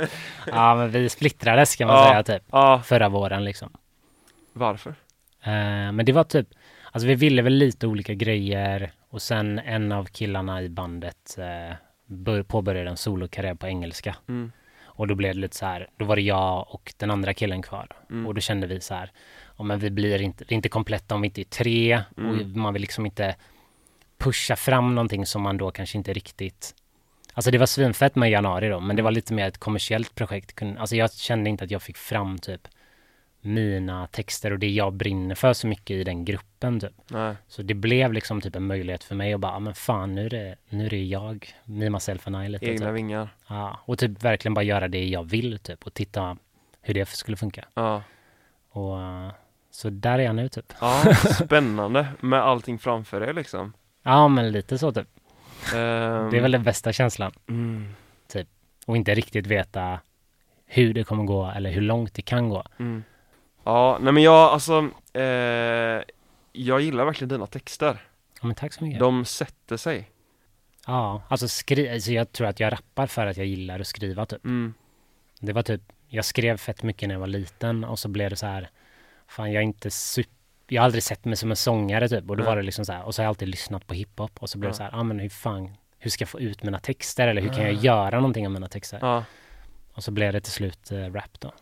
Ja 0.47 0.75
men 0.75 0.91
vi 0.91 1.09
splittrades 1.09 1.77
kan 1.77 1.87
man 1.89 1.97
Ja. 1.97 2.05
säga 2.09 2.23
typ. 2.39 2.43
Ja, 2.53 2.83
Förra 2.85 3.09
våren 3.09 3.45
liksom. 3.45 3.71
varför? 4.53 4.91
Eh, 5.43 5.93
men 5.93 6.05
det 6.05 6.13
var 6.13 6.25
typ, 6.25 6.49
alltså 6.93 7.07
vi 7.09 7.15
ville 7.15 7.43
väl 7.43 7.53
lite 7.55 7.87
olika 7.87 8.15
grejer 8.15 8.93
och 9.11 9.23
sen 9.23 9.59
en 9.59 9.93
av 9.93 10.05
killarna 10.05 10.63
i 10.63 10.69
bandet 10.69 11.37
eh, 11.39 11.77
påbörjade 12.49 12.91
en 12.91 12.97
solokarriär 12.97 13.55
på 13.55 13.67
engelska. 13.67 14.17
Mm. 14.29 14.53
Och 14.85 15.07
då 15.07 15.15
blev 15.15 15.35
det 15.35 15.41
lite 15.41 15.57
så 15.57 15.67
här, 15.67 15.89
då 15.97 16.05
var 16.05 16.17
det 16.17 16.23
jag 16.23 16.67
och 16.71 16.95
den 16.97 17.11
andra 17.11 17.35
killen 17.35 17.63
kvar. 17.63 17.89
Mm. 18.11 18.27
Och 18.27 18.35
då 18.35 18.41
kände 18.41 18.67
vi 18.67 18.81
så 18.81 18.95
här, 18.95 19.13
ja, 19.59 19.65
men 19.65 19.79
vi 19.79 19.91
blir 19.91 20.23
inte, 20.23 20.45
vi 20.49 20.55
är 20.55 20.57
inte 20.57 20.69
kompletta 20.69 21.15
om 21.15 21.21
vi 21.21 21.27
inte 21.27 21.41
är 21.41 21.45
tre. 21.45 22.03
Mm. 22.17 22.31
Och 22.31 22.47
man 22.47 22.73
vill 22.73 22.83
liksom 22.83 23.07
inte 23.07 23.37
pusha 24.19 24.57
fram 24.57 24.95
någonting 24.95 25.27
som 25.27 25.43
man 25.43 25.57
då 25.57 25.71
kanske 25.71 25.99
inte 25.99 26.13
riktigt 26.13 26.75
Alltså 27.35 27.51
det 27.51 27.59
var 27.59 27.67
svinfett 27.67 28.17
med 28.17 28.31
januari 28.31 28.69
då, 28.69 28.81
men 28.81 28.97
det 28.97 29.03
var 29.03 29.11
lite 29.11 29.35
mer 29.35 29.49
ett 29.49 29.59
kommersiellt 29.59 30.15
projekt. 30.15 30.63
Alltså 30.79 30.97
jag 30.97 31.13
kände 31.13 31.51
inte 31.51 31.65
att 31.65 31.71
jag 31.71 31.83
fick 31.83 31.97
fram 31.97 32.39
typ 32.39 32.69
mina 33.45 34.07
texter 34.07 34.53
och 34.53 34.59
det 34.59 34.69
jag 34.71 34.93
brinner 34.93 35.35
för 35.35 35.53
så 35.53 35.67
mycket 35.67 35.91
i 35.97 36.05
den 36.05 36.25
gruppen 36.25 36.81
typ. 36.81 36.93
Nej, 37.11 37.35
Så 37.49 37.63
det 37.63 37.75
blev 37.75 38.13
liksom 38.13 38.41
typ 38.41 38.57
en 38.57 38.67
möjlighet 38.67 39.05
för 39.05 39.15
mig 39.15 39.33
att 39.35 39.41
bara, 39.41 39.53
ja 39.53 39.59
men 39.59 39.75
fan 39.75 40.15
nu 40.15 40.27
är 40.27 40.31
det, 40.31 40.57
nu 40.69 40.87
är 40.87 40.91
det 40.91 41.05
jag, 41.05 41.55
me, 41.65 41.91
myself 41.91 42.27
and 42.27 42.45
I 42.45 42.49
lite. 42.49 42.67
egna 42.67 42.87
typ. 42.87 42.95
vingar 42.95 43.29
Ja, 43.49 43.79
och 43.85 43.99
typ 43.99 44.23
verkligen 44.25 44.55
bara 44.55 44.63
göra 44.63 44.89
det 44.89 45.05
jag 45.05 45.25
vill 45.25 45.59
typ 45.59 45.87
och 45.87 45.95
titta 45.95 46.37
hur 46.83 46.95
det 46.95 47.09
skulle 47.09 47.37
funka. 47.37 47.65
Ja, 47.75 48.03
Och 48.71 49.01
eh, 49.01 49.31
så 49.71 49.91
där 49.91 50.19
är 50.19 50.23
jag 50.23 50.35
nu 50.37 50.49
typ. 50.49 50.73
ja 50.81 51.15
spännande 51.15 52.07
med 52.21 52.41
allting 52.43 52.79
framför 52.79 53.21
dig 53.21 53.35
liksom 53.35 53.73
Ja 54.03 54.29
men 54.29 54.51
lite 54.53 54.79
så 54.79 54.93
typ. 54.93 55.09
Ehm, 55.75 56.31
Det 56.31 56.37
är 56.37 56.41
väl 56.41 56.53
den 56.53 56.63
bästa 56.63 56.93
känslan. 56.93 57.33
mm, 57.49 57.95
Och 58.87 58.97
inte 58.97 59.15
riktigt 59.15 59.47
veta 59.47 60.01
hur 60.67 60.95
det 60.95 61.05
kommer 61.05 61.25
gå 61.25 61.53
eller 61.57 61.71
hur 61.71 61.81
långt 61.81 62.15
det 62.15 62.23
kan 62.23 62.49
gå. 62.49 62.65
mm. 62.79 63.05
Ja, 63.65 63.99
nej 64.01 64.13
men 64.13 64.23
jag 64.23 64.35
alltså 64.53 64.91
eh, 65.13 66.03
Jag 66.53 66.81
gillar 66.81 67.05
verkligen 67.05 67.29
dina 67.29 67.47
texter 67.47 68.03
Ja 68.41 68.47
men 68.47 68.55
tack 68.55 68.73
så 68.73 68.85
mycket. 68.85 69.01
De 69.01 69.25
sätter 69.25 69.77
sig 69.77 70.11
Ja, 70.87 71.23
alltså, 71.29 71.49
skri- 71.49 71.93
alltså 71.93 72.13
jag 72.13 72.33
tror 72.33 72.47
att 72.47 72.61
jag 72.61 72.73
rappar 72.73 73.07
för 73.07 73.27
att 73.27 73.37
jag 73.37 73.47
gillar 73.47 73.81
att 73.81 73.87
skriva 73.87 74.27
typ. 74.27 74.45
mm. 74.45 74.75
Det 75.41 75.53
var 75.53 75.63
typ, 75.63 75.81
jag 76.09 76.25
skrev 76.25 76.57
fett 76.57 76.83
mycket 76.83 77.09
när 77.09 77.15
jag 77.15 77.21
var 77.21 77.27
liten 77.27 77.85
och 77.85 77.99
så 77.99 78.09
blev 78.09 78.31
det 78.31 78.37
så 78.37 78.47
här, 78.47 78.71
fan 79.27 79.53
jag 79.53 79.61
är 79.61 79.65
inte 79.65 79.91
super, 79.91 80.33
jag 80.69 80.83
har 80.83 80.85
aldrig 80.85 81.03
sett 81.03 81.25
mig 81.25 81.37
som 81.37 81.51
en 81.51 81.57
sångare 81.57 82.09
typ 82.09 82.31
och 82.31 82.37
då 82.37 82.43
Nej. 82.43 82.47
var 82.47 82.57
det 82.57 82.63
liksom 82.63 82.85
så 82.85 82.93
här, 82.93 83.03
och 83.05 83.15
så 83.15 83.23
har 83.23 83.25
jag 83.25 83.29
alltid 83.29 83.49
lyssnat 83.49 83.87
på 83.87 83.95
hiphop 83.95 84.31
och 84.43 84.51
så 84.51 84.59
blev 84.59 84.69
Ja. 84.69 84.73
det 84.73 84.77
så 84.77 84.83
här, 84.83 84.91
ja 84.93 84.99
ah, 84.99 85.03
men 85.03 85.19
hur 85.19 85.29
fan, 85.29 85.77
hur 85.99 86.11
ska 86.11 86.23
jag 86.23 86.29
få 86.29 86.41
ut 86.41 86.63
mina 86.63 86.79
texter 86.79 87.29
eller 87.29 87.43
hur 87.43 87.49
kan 87.49 87.65
jag 87.65 87.75
Ah. 87.77 87.81
göra 87.81 88.17
någonting 88.17 88.47
av 88.47 88.53
mina 88.53 88.69
texter? 88.69 89.25
Och 89.93 90.05
så 90.05 90.11
blev 90.11 90.33
det 90.33 90.41
till 90.41 90.53
slut 90.53 90.91
eh, 90.91 91.13
rap 91.13 91.41
då. 91.41 91.53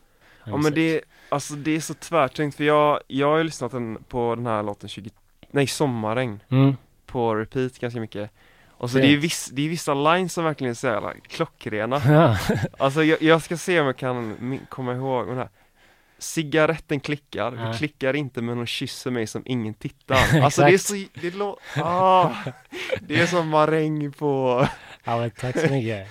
ja 0.44 0.56
men 0.56 0.74
det, 0.74 1.00
alltså 1.32 1.54
det 1.54 1.76
är 1.76 1.80
så 1.80 1.94
tvärtänkt 1.94 2.56
för 2.56 2.64
jag, 2.64 3.00
jag 3.06 3.26
har 3.30 3.38
ju 3.38 3.44
lyssnat 3.44 3.72
på 4.08 4.34
den 4.34 4.46
här 4.46 4.62
låten 4.62 4.88
20, 4.88 5.10
nej 5.50 5.66
Sommarregn 5.66 6.40
Mm, 6.50 6.76
på 7.06 7.34
repeat 7.34 7.78
ganska 7.78 8.00
mycket. 8.00 8.30
Alltså 8.78 8.98
det 8.98 9.06
är, 9.12 9.16
viss, 9.16 9.50
det 9.52 9.62
är 9.62 9.68
vissa 9.68 9.94
lines 9.94 10.32
som 10.32 10.44
verkligen 10.44 10.70
är 10.70 10.74
så 10.74 10.86
jävla 10.86 11.12
klockrena. 11.28 12.02
Ja. 12.06 12.38
Alltså 12.78 13.04
jag, 13.04 13.22
jag 13.22 13.42
ska 13.42 13.56
se 13.56 13.80
om 13.80 13.86
jag 13.86 13.96
kan 13.96 14.60
komma 14.68 14.92
ihåg 14.94 15.26
den 15.26 15.36
här. 15.36 15.48
Cigaretten 16.18 17.00
klickar, 17.00 17.52
Ja. 17.58 17.68
du 17.72 17.78
klickar 17.78 18.16
inte 18.16 18.42
men 18.42 18.56
hon 18.56 18.66
kysser 18.66 19.10
mig 19.10 19.26
som 19.26 19.42
ingen 19.46 19.74
tittar. 19.74 20.40
Alltså 20.42 20.62
det 20.62 20.74
är 20.74 20.78
så, 20.78 20.94
det 20.94 21.30
lå- 21.34 21.56
ah, 21.76 22.30
Det 23.00 23.20
är 23.20 23.26
som 23.26 23.48
maräng 23.48 24.12
på 24.12 24.66
Ja, 25.04 25.18
men 25.18 25.30
tack 25.30 25.58
så 25.58 25.72
mycket. 25.72 26.08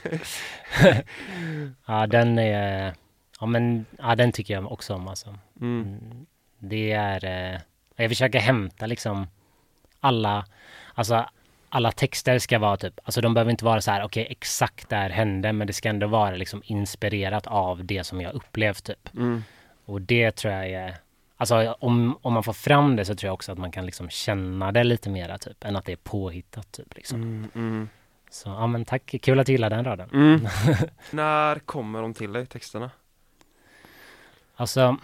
ja, 1.85 2.07
den 2.07 2.39
är... 2.39 2.93
Ja, 3.41 3.48
men 3.48 3.86
ja, 4.00 4.15
den 4.15 4.31
tycker 4.31 4.53
jag 4.53 4.71
också 4.71 4.93
om 4.95 5.07
alltså. 5.07 5.29
mm. 5.62 5.81
Mm, 5.81 6.25
Det 6.60 6.91
är... 6.91 7.53
eh, 7.53 7.60
Jag 7.95 8.10
försöker 8.10 8.39
hämta 8.39 8.86
liksom 8.86 9.27
alla... 10.00 10.45
Alltså 10.93 11.25
alla 11.74 11.91
texter 11.91 12.39
ska 12.39 12.60
vara 12.60 12.77
typ, 12.77 13.00
alltså 13.03 13.21
de 13.21 13.33
behöver 13.33 13.51
inte 13.51 13.65
vara 13.65 13.81
så 13.81 13.91
här, 13.91 14.03
okej 14.03 14.27
exakt 14.29 14.89
där 14.89 15.10
hände, 15.10 15.53
men 15.53 15.67
det 15.67 15.74
ska 15.74 15.89
ändå 15.89 16.07
vara 16.07 16.36
liksom 16.36 16.62
inspirerat 16.65 17.48
av 17.48 17.86
det 17.86 18.03
som 18.03 18.21
jag 18.21 18.33
upplevt 18.33 18.83
typ. 18.83 19.10
Mm. 19.15 19.43
Och 19.86 20.01
det 20.01 20.31
tror 20.31 20.53
jag 20.53 20.69
är, 20.69 20.95
alltså 21.38 21.75
om, 21.79 22.17
om 22.21 22.33
man 22.33 22.43
får 22.43 22.53
fram 22.53 22.95
det 22.95 23.05
så 23.05 23.15
tror 23.15 23.27
jag 23.27 23.33
också 23.33 23.51
att 23.51 23.57
man 23.57 23.71
kan 23.71 23.86
liksom 23.86 24.10
känna 24.10 24.71
det 24.71 24.83
lite 24.83 25.10
mera 25.10 25.38
typ, 25.38 25.63
än 25.63 25.75
att 25.75 25.86
det 25.86 25.91
är 25.91 25.95
påhittat 26.03 26.71
typ 26.71 26.95
liksom. 26.95 27.21
Mm, 27.21 27.50
mm. 27.55 27.89
Så 28.29 28.50
ja 28.50 28.67
men 28.67 28.86
tack, 28.86 29.15
kul 29.21 29.39
att 29.39 29.45
du 29.45 29.51
gillar 29.51 29.69
den 29.69 29.86
raden. 29.86 30.10
Mm. 30.13 30.48
När 31.12 31.60
kommer 31.60 32.01
de 32.01 32.13
till 32.13 32.33
dig, 32.33 32.45
texterna? 32.45 32.91
Alltså 34.61 34.97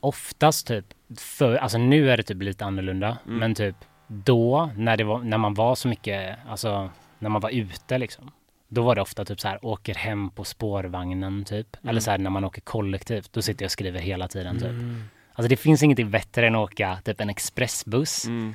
oftast 0.00 0.66
typ 0.66 0.84
för, 1.18 1.56
alltså 1.56 1.78
nu 1.78 2.10
är 2.10 2.16
det 2.16 2.22
typ 2.22 2.42
lite 2.42 2.64
annorlunda, 2.64 3.18
Mm. 3.26 3.38
men 3.38 3.54
typ 3.54 3.76
då 4.06 4.70
när 4.76 4.96
det 4.96 5.04
var, 5.04 5.18
när 5.18 5.38
man 5.38 5.54
var 5.54 5.74
så 5.74 5.88
mycket, 5.88 6.38
alltså 6.48 6.90
när 7.18 7.28
man 7.30 7.40
var 7.40 7.50
ute 7.50 7.98
liksom. 7.98 8.30
Då 8.68 8.82
var 8.82 8.94
det 8.94 9.00
ofta 9.02 9.24
typ 9.24 9.40
så 9.40 9.48
här, 9.48 9.64
åker 9.64 9.94
hem 9.94 10.30
på 10.30 10.44
spårvagnen 10.44 11.44
typ. 11.44 11.76
Mm. 11.82 11.88
Eller 11.90 12.00
så 12.00 12.10
här 12.10 12.18
när 12.18 12.30
man 12.30 12.44
åker 12.44 12.60
kollektivt, 12.60 13.32
då 13.32 13.42
sitter 13.42 13.62
jag 13.64 13.66
och 13.68 13.72
skriver 13.72 14.00
hela 14.00 14.28
tiden 14.28 14.54
typ. 14.58 14.68
Mm. 14.68 15.04
Alltså 15.32 15.48
det 15.48 15.56
finns 15.56 15.82
ingenting 15.82 16.10
bättre 16.10 16.46
än 16.46 16.54
att 16.54 16.60
åka 16.72 16.98
typ 17.04 17.20
en 17.20 17.30
expressbuss, 17.30 18.24
Mm. 18.26 18.54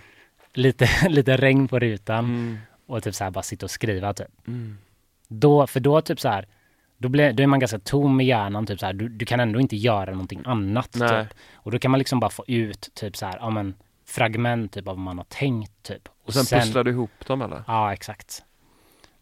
lite, 0.54 0.90
lite 1.10 1.38
regn 1.38 1.68
på 1.68 1.80
rutan 1.80 2.26
Mm. 2.26 2.58
och 2.86 3.04
typ 3.04 3.16
så 3.16 3.24
här 3.24 3.32
bara 3.32 3.44
sitta 3.44 3.66
och 3.66 3.72
skriva 3.72 4.14
typ. 4.14 4.48
Mm. 4.48 4.78
Då, 5.28 5.68
för 5.68 5.80
då 5.80 6.02
typ 6.02 6.20
så 6.20 6.30
här, 6.30 6.46
då, 6.98 7.10
blir, 7.10 7.34
då 7.34 7.44
är 7.44 7.48
man 7.48 7.60
ganska 7.60 7.80
tom 7.80 8.22
i 8.22 8.24
hjärnan 8.26 8.66
typ 8.66 8.80
så 8.80 8.86
här, 8.86 8.94
du, 8.94 9.10
du 9.10 9.26
kan 9.26 9.40
ändå 9.40 9.60
inte 9.60 9.76
göra 9.76 10.12
någonting 10.12 10.42
annat 10.46 10.96
Nej. 10.96 11.10
typ. 11.10 11.38
Och 11.54 11.72
då 11.72 11.80
kan 11.80 11.92
man 11.92 11.98
liksom 11.98 12.20
bara 12.20 12.30
få 12.30 12.44
ut 12.48 12.90
typ 12.94 13.16
så 13.18 13.26
här, 13.26 13.38
ja 13.40 13.50
men 13.50 13.76
fragment 14.06 14.74
typ 14.74 14.88
av 14.88 14.96
vad 14.96 15.04
man 15.04 15.18
har 15.18 15.26
tänkt 15.26 15.84
typ. 15.84 16.10
Och 16.26 16.34
sen, 16.34 16.60
pusslar 16.60 16.84
du 16.84 16.92
ihop 16.92 17.26
dem 17.28 17.42
eller? 17.42 17.64
Ja, 17.68 17.94
exakt. 17.94 18.44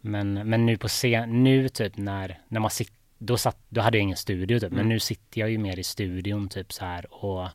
Men, 0.01 0.34
men 0.50 0.65
nu 0.65 0.77
på 0.77 0.88
scen, 0.88 1.44
nu 1.44 1.70
typ 1.70 1.98
när, 1.98 2.39
när 2.48 2.60
man 2.60 2.72
sitter, 2.72 2.96
då, 3.17 3.38
satt, 3.38 3.58
då 3.70 3.82
hade 3.82 3.98
jag 3.98 4.03
ingen 4.03 4.17
studio 4.17 4.60
typ, 4.60 4.70
men 4.72 4.79
Mm. 4.79 4.89
nu 4.89 5.00
sitter 5.00 5.41
jag 5.41 5.50
ju 5.50 5.58
mer 5.58 5.79
i 5.79 5.84
studion 5.84 6.50
typ 6.50 6.74
så 6.74 6.86
här 6.86 7.25
och 7.25 7.48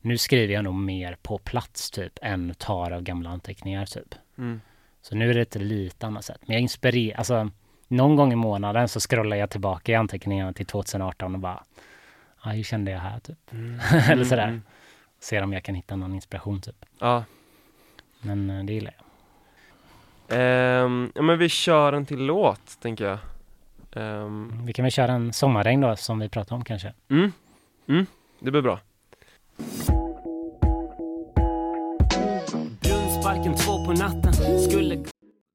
nu 0.00 0.18
skriver 0.18 0.54
jag 0.54 0.64
nog 0.64 0.74
mer 0.74 1.16
på 1.22 1.38
plats 1.38 1.90
typ 1.90 2.18
än 2.22 2.54
tar 2.58 2.90
av 2.90 3.02
gamla 3.02 3.30
anteckningar 3.30 3.86
typ. 3.86 4.14
Mm. 4.38 4.60
Så 5.02 5.14
nu 5.14 5.30
är 5.30 5.34
det 5.34 5.40
ett 5.40 5.54
lite 5.54 6.06
annat 6.06 6.24
sätt. 6.24 6.40
Men 6.46 6.54
jag 6.54 6.62
inspirerar, 6.62 7.18
alltså 7.18 7.50
någon 7.92 8.16
gång 8.16 8.32
i 8.32 8.36
månaden 8.36 8.88
så 8.88 9.00
scrollar 9.00 9.36
jag 9.36 9.50
tillbaka 9.50 9.92
i 9.92 9.94
anteckningarna 9.94 10.52
till 10.52 10.66
2018 10.66 11.34
och 11.34 11.40
bara, 11.40 11.62
ja 12.44 12.50
hur 12.50 12.62
kände 12.62 12.90
jag 12.90 12.98
här 13.00 13.18
typ? 13.20 13.38
Eller 14.10 14.24
sådär. 14.24 14.48
Mm. 14.48 14.62
Ser 15.20 15.42
om 15.42 15.52
jag 15.52 15.62
kan 15.64 15.74
hitta 15.74 15.96
någon 15.96 16.14
inspiration 16.14 16.60
typ. 16.60 16.84
Ja. 16.98 17.24
Men 18.20 18.50
eh, 18.50 18.64
det 18.64 18.72
gillar 18.72 18.94
jag. 18.98 19.02
Ehm, 20.38 21.12
ja 21.14 21.22
men 21.22 21.38
vi 21.38 21.48
kör 21.48 21.92
en 21.92 22.06
till 22.06 22.18
låt, 22.24 22.80
tänker 22.82 23.04
jag. 23.04 23.18
Ehm, 23.92 24.62
Vi 24.66 24.72
kan 24.72 24.82
väl 24.82 24.92
köra 24.92 25.12
en 25.12 25.32
sommarregn 25.32 25.80
då 25.80 25.96
som 25.96 26.18
vi 26.18 26.28
pratade 26.28 26.54
om 26.54 26.64
kanske. 26.64 26.92
mm. 27.08 27.32
Mm. 27.88 28.06
Det 28.40 28.50
blir 28.50 28.62
bra. 28.62 28.78
Brunnsparken 32.82 33.54
två 33.54 33.84
på 33.84 33.92
natten 33.92 34.21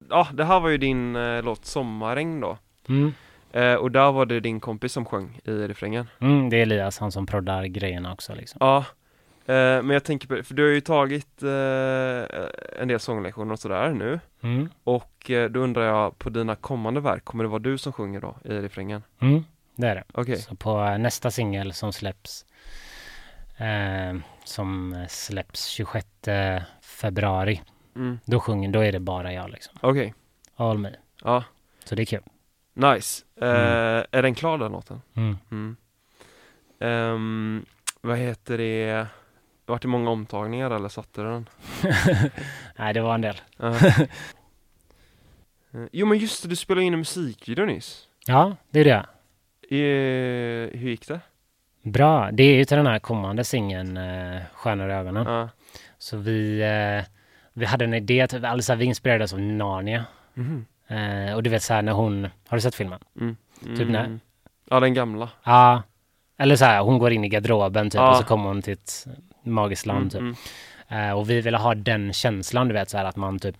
Ja, 0.09 0.27
det 0.33 0.43
här 0.43 0.59
var 0.59 0.69
ju 0.69 0.77
din 0.77 1.15
eh, 1.15 1.43
låt 1.43 1.65
Sommarregn 1.65 2.39
då. 2.39 2.57
Mm. 2.89 3.13
Eh, 3.51 3.73
och 3.73 3.91
där 3.91 4.11
var 4.11 4.25
det 4.25 4.39
din 4.39 4.59
kompis 4.59 4.91
som 4.91 5.05
sjöng 5.05 5.39
i 5.43 5.51
refrängen. 5.51 6.07
Mm, 6.19 6.49
det 6.49 6.57
är 6.57 6.61
Elias, 6.61 6.99
han 6.99 7.11
som 7.11 7.25
proddar 7.25 7.65
grejerna 7.65 8.13
också 8.13 8.35
liksom. 8.35 8.57
Ja, 8.59 8.77
eh, 9.45 9.83
men 9.83 9.89
jag 9.89 10.03
tänker 10.03 10.27
på, 10.27 10.43
för 10.43 10.53
du 10.53 10.63
har 10.63 10.69
ju 10.69 10.81
tagit 10.81 11.43
eh, 11.43 12.79
en 12.81 12.87
del 12.87 12.99
sånglektioner 12.99 13.53
och 13.53 13.59
sådär 13.59 13.89
nu. 13.89 14.19
Mm. 14.41 14.69
Och 14.83 15.31
eh, 15.31 15.49
då 15.49 15.59
undrar 15.59 15.83
jag, 15.83 16.19
på 16.19 16.29
dina 16.29 16.55
kommande 16.55 16.99
verk, 16.99 17.25
kommer 17.25 17.43
det 17.43 17.49
vara 17.49 17.59
du 17.59 17.77
som 17.77 17.93
sjunger 17.93 18.21
då 18.21 18.35
i 18.43 18.53
refrängen? 18.53 19.03
Mm, 19.19 19.43
det 19.75 19.87
är 19.87 19.95
det. 19.95 20.03
Okej. 20.13 20.37
Så 20.37 20.55
på 20.55 20.83
eh, 20.83 20.97
nästa 20.97 21.31
singel 21.31 21.73
som 21.73 21.93
släpps 21.93 22.45
som 24.43 25.05
släpps 25.09 25.65
26 25.67 26.07
februari, 26.81 27.61
Mm. 27.97 28.19
då 28.25 28.39
sjunger, 28.39 28.69
då 28.69 28.79
är 28.79 28.91
det 28.91 28.99
bara 28.99 29.33
jag 29.33 29.49
liksom. 29.49 29.75
Okej, 29.81 30.13
All 30.55 30.77
me. 30.77 30.89
ja, 31.23 31.43
Så 31.83 31.95
det 31.95 32.03
är 32.03 32.05
kul. 32.05 32.21
nice. 32.73 33.23
Eh, 33.41 33.47
Mm. 33.49 34.05
Är 34.11 34.21
den 34.21 34.35
klar 34.35 34.57
den 34.57 34.71
låten? 34.71 35.01
Mm. 35.15 35.37
Mm. 35.51 35.75
Ehm, 36.79 37.65
vad 38.01 38.17
heter 38.17 38.57
det? 38.57 39.07
Vart 39.65 39.81
det 39.81 39.87
många 39.87 40.09
omtagningar 40.09 40.71
eller 40.71 40.89
satte 40.89 41.21
du 41.21 41.27
den? 41.29 41.49
Nej, 42.75 42.93
det 42.93 43.01
var 43.01 43.15
en 43.15 43.21
del. 43.21 43.41
Eh, 43.59 43.99
jo 45.91 46.05
men 46.05 46.17
just 46.17 46.43
det, 46.43 46.49
du 46.49 46.55
spelade 46.55 46.85
in 46.85 46.93
en 46.93 46.99
musikvideo 46.99 47.65
nyss. 47.65 48.07
Ja, 48.27 48.55
det 48.69 48.79
är 48.79 48.83
det. 48.85 49.05
Eh, 49.75 50.79
hur 50.79 50.89
gick 50.89 51.07
det? 51.07 51.19
Bra. 51.81 52.31
Det 52.31 52.43
är 52.43 52.55
ju 52.55 52.65
till 52.65 52.77
den 52.77 52.87
här 52.87 52.99
kommande 52.99 53.43
singeln 53.43 53.97
eh, 53.97 54.41
Stjärnor 54.53 54.89
i 54.89 54.93
ögonen. 54.93 55.25
Ja. 55.25 55.49
Så 55.97 56.17
vi, 56.17 56.61
eh, 56.61 57.05
vi 57.57 57.65
hade 57.65 57.85
en 57.85 57.93
idé, 57.93 58.27
typ, 58.27 58.43
alltså 58.43 58.75
vi 58.75 58.85
inspirerades 58.85 59.33
av 59.33 59.39
Narnia. 59.39 60.05
Mhm. 60.33 60.65
Eh, 60.87 61.33
och 61.35 61.43
du 61.43 61.49
vet 61.49 61.63
så 61.63 61.73
här 61.73 61.81
när 61.81 61.91
hon, 61.91 62.23
har 62.47 62.57
du 62.57 62.61
sett 62.61 62.75
filmen? 62.75 62.99
Mm. 63.19 63.37
Typ 63.77 63.89
när- 63.89 64.05
Mm. 64.05 64.19
Ja, 64.69 64.79
den 64.79 64.93
gamla. 64.93 65.29
Ja. 65.43 65.83
Eller 66.37 66.55
så 66.55 66.65
här, 66.65 66.81
hon 66.81 66.97
går 66.99 67.11
in 67.11 67.23
i 67.23 67.29
garderoben 67.29 67.89
typ 67.89 67.99
Ja. 67.99 68.09
och 68.09 68.17
så 68.17 68.23
kommer 68.23 68.47
hon 68.47 68.61
till 68.61 68.73
ett 68.73 69.07
magiskt 69.43 69.85
land 69.85 70.11
typ. 70.11 70.21
Eh, 70.89 71.11
och 71.11 71.29
vi 71.29 71.41
ville 71.41 71.57
ha 71.57 71.75
den 71.75 72.13
känslan, 72.13 72.67
du 72.67 72.73
vet 72.73 72.89
så 72.89 72.97
här 72.97 73.05
att 73.05 73.15
man 73.15 73.39
typ 73.39 73.55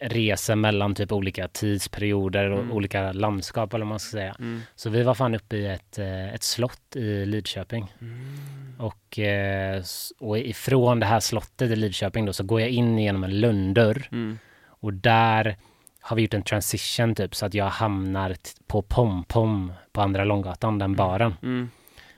reser 0.00 0.54
mellan 0.56 0.94
typ 0.94 1.12
olika 1.12 1.48
tidsperioder 1.48 2.50
och 2.50 2.58
Mm. 2.58 2.72
olika 2.72 3.12
landskap 3.12 3.74
eller 3.74 3.84
vad 3.84 3.88
man 3.90 3.98
ska 3.98 4.10
säga. 4.10 4.36
mm, 4.38 4.60
Så 4.74 4.90
vi 4.90 5.02
var 5.02 5.14
fan 5.14 5.34
uppe 5.34 5.56
i 5.56 5.66
ett, 5.66 5.98
eh, 5.98 6.34
ett 6.34 6.42
slott 6.42 6.96
i 6.96 7.26
Lidköping. 7.26 7.92
mm. 8.00 8.74
Och, 8.78 9.18
eh, 9.18 9.82
och 10.20 10.38
ifrån 10.38 11.00
det 11.00 11.06
här 11.06 11.20
slottet 11.20 11.70
i 11.70 11.76
Lidköping 11.76 12.24
då 12.26 12.32
så 12.32 12.44
går 12.44 12.60
jag 12.60 12.70
in 12.70 12.98
genom 12.98 13.24
en 13.24 13.40
lönndörr 13.40 14.08
Mm. 14.12 14.38
och 14.66 14.92
där 14.92 15.56
har 16.00 16.16
vi 16.16 16.22
gjort 16.22 16.34
en 16.34 16.42
transition 16.42 17.14
typ 17.14 17.34
så 17.34 17.46
att 17.46 17.54
jag 17.54 17.66
hamnar 17.68 18.36
på 18.66 18.82
Pom-Pom 18.82 19.72
på 19.92 20.00
Andra 20.00 20.24
Långgatan, 20.24 20.78
den 20.78 20.94
baren. 20.96 21.34
Mm. 21.42 21.70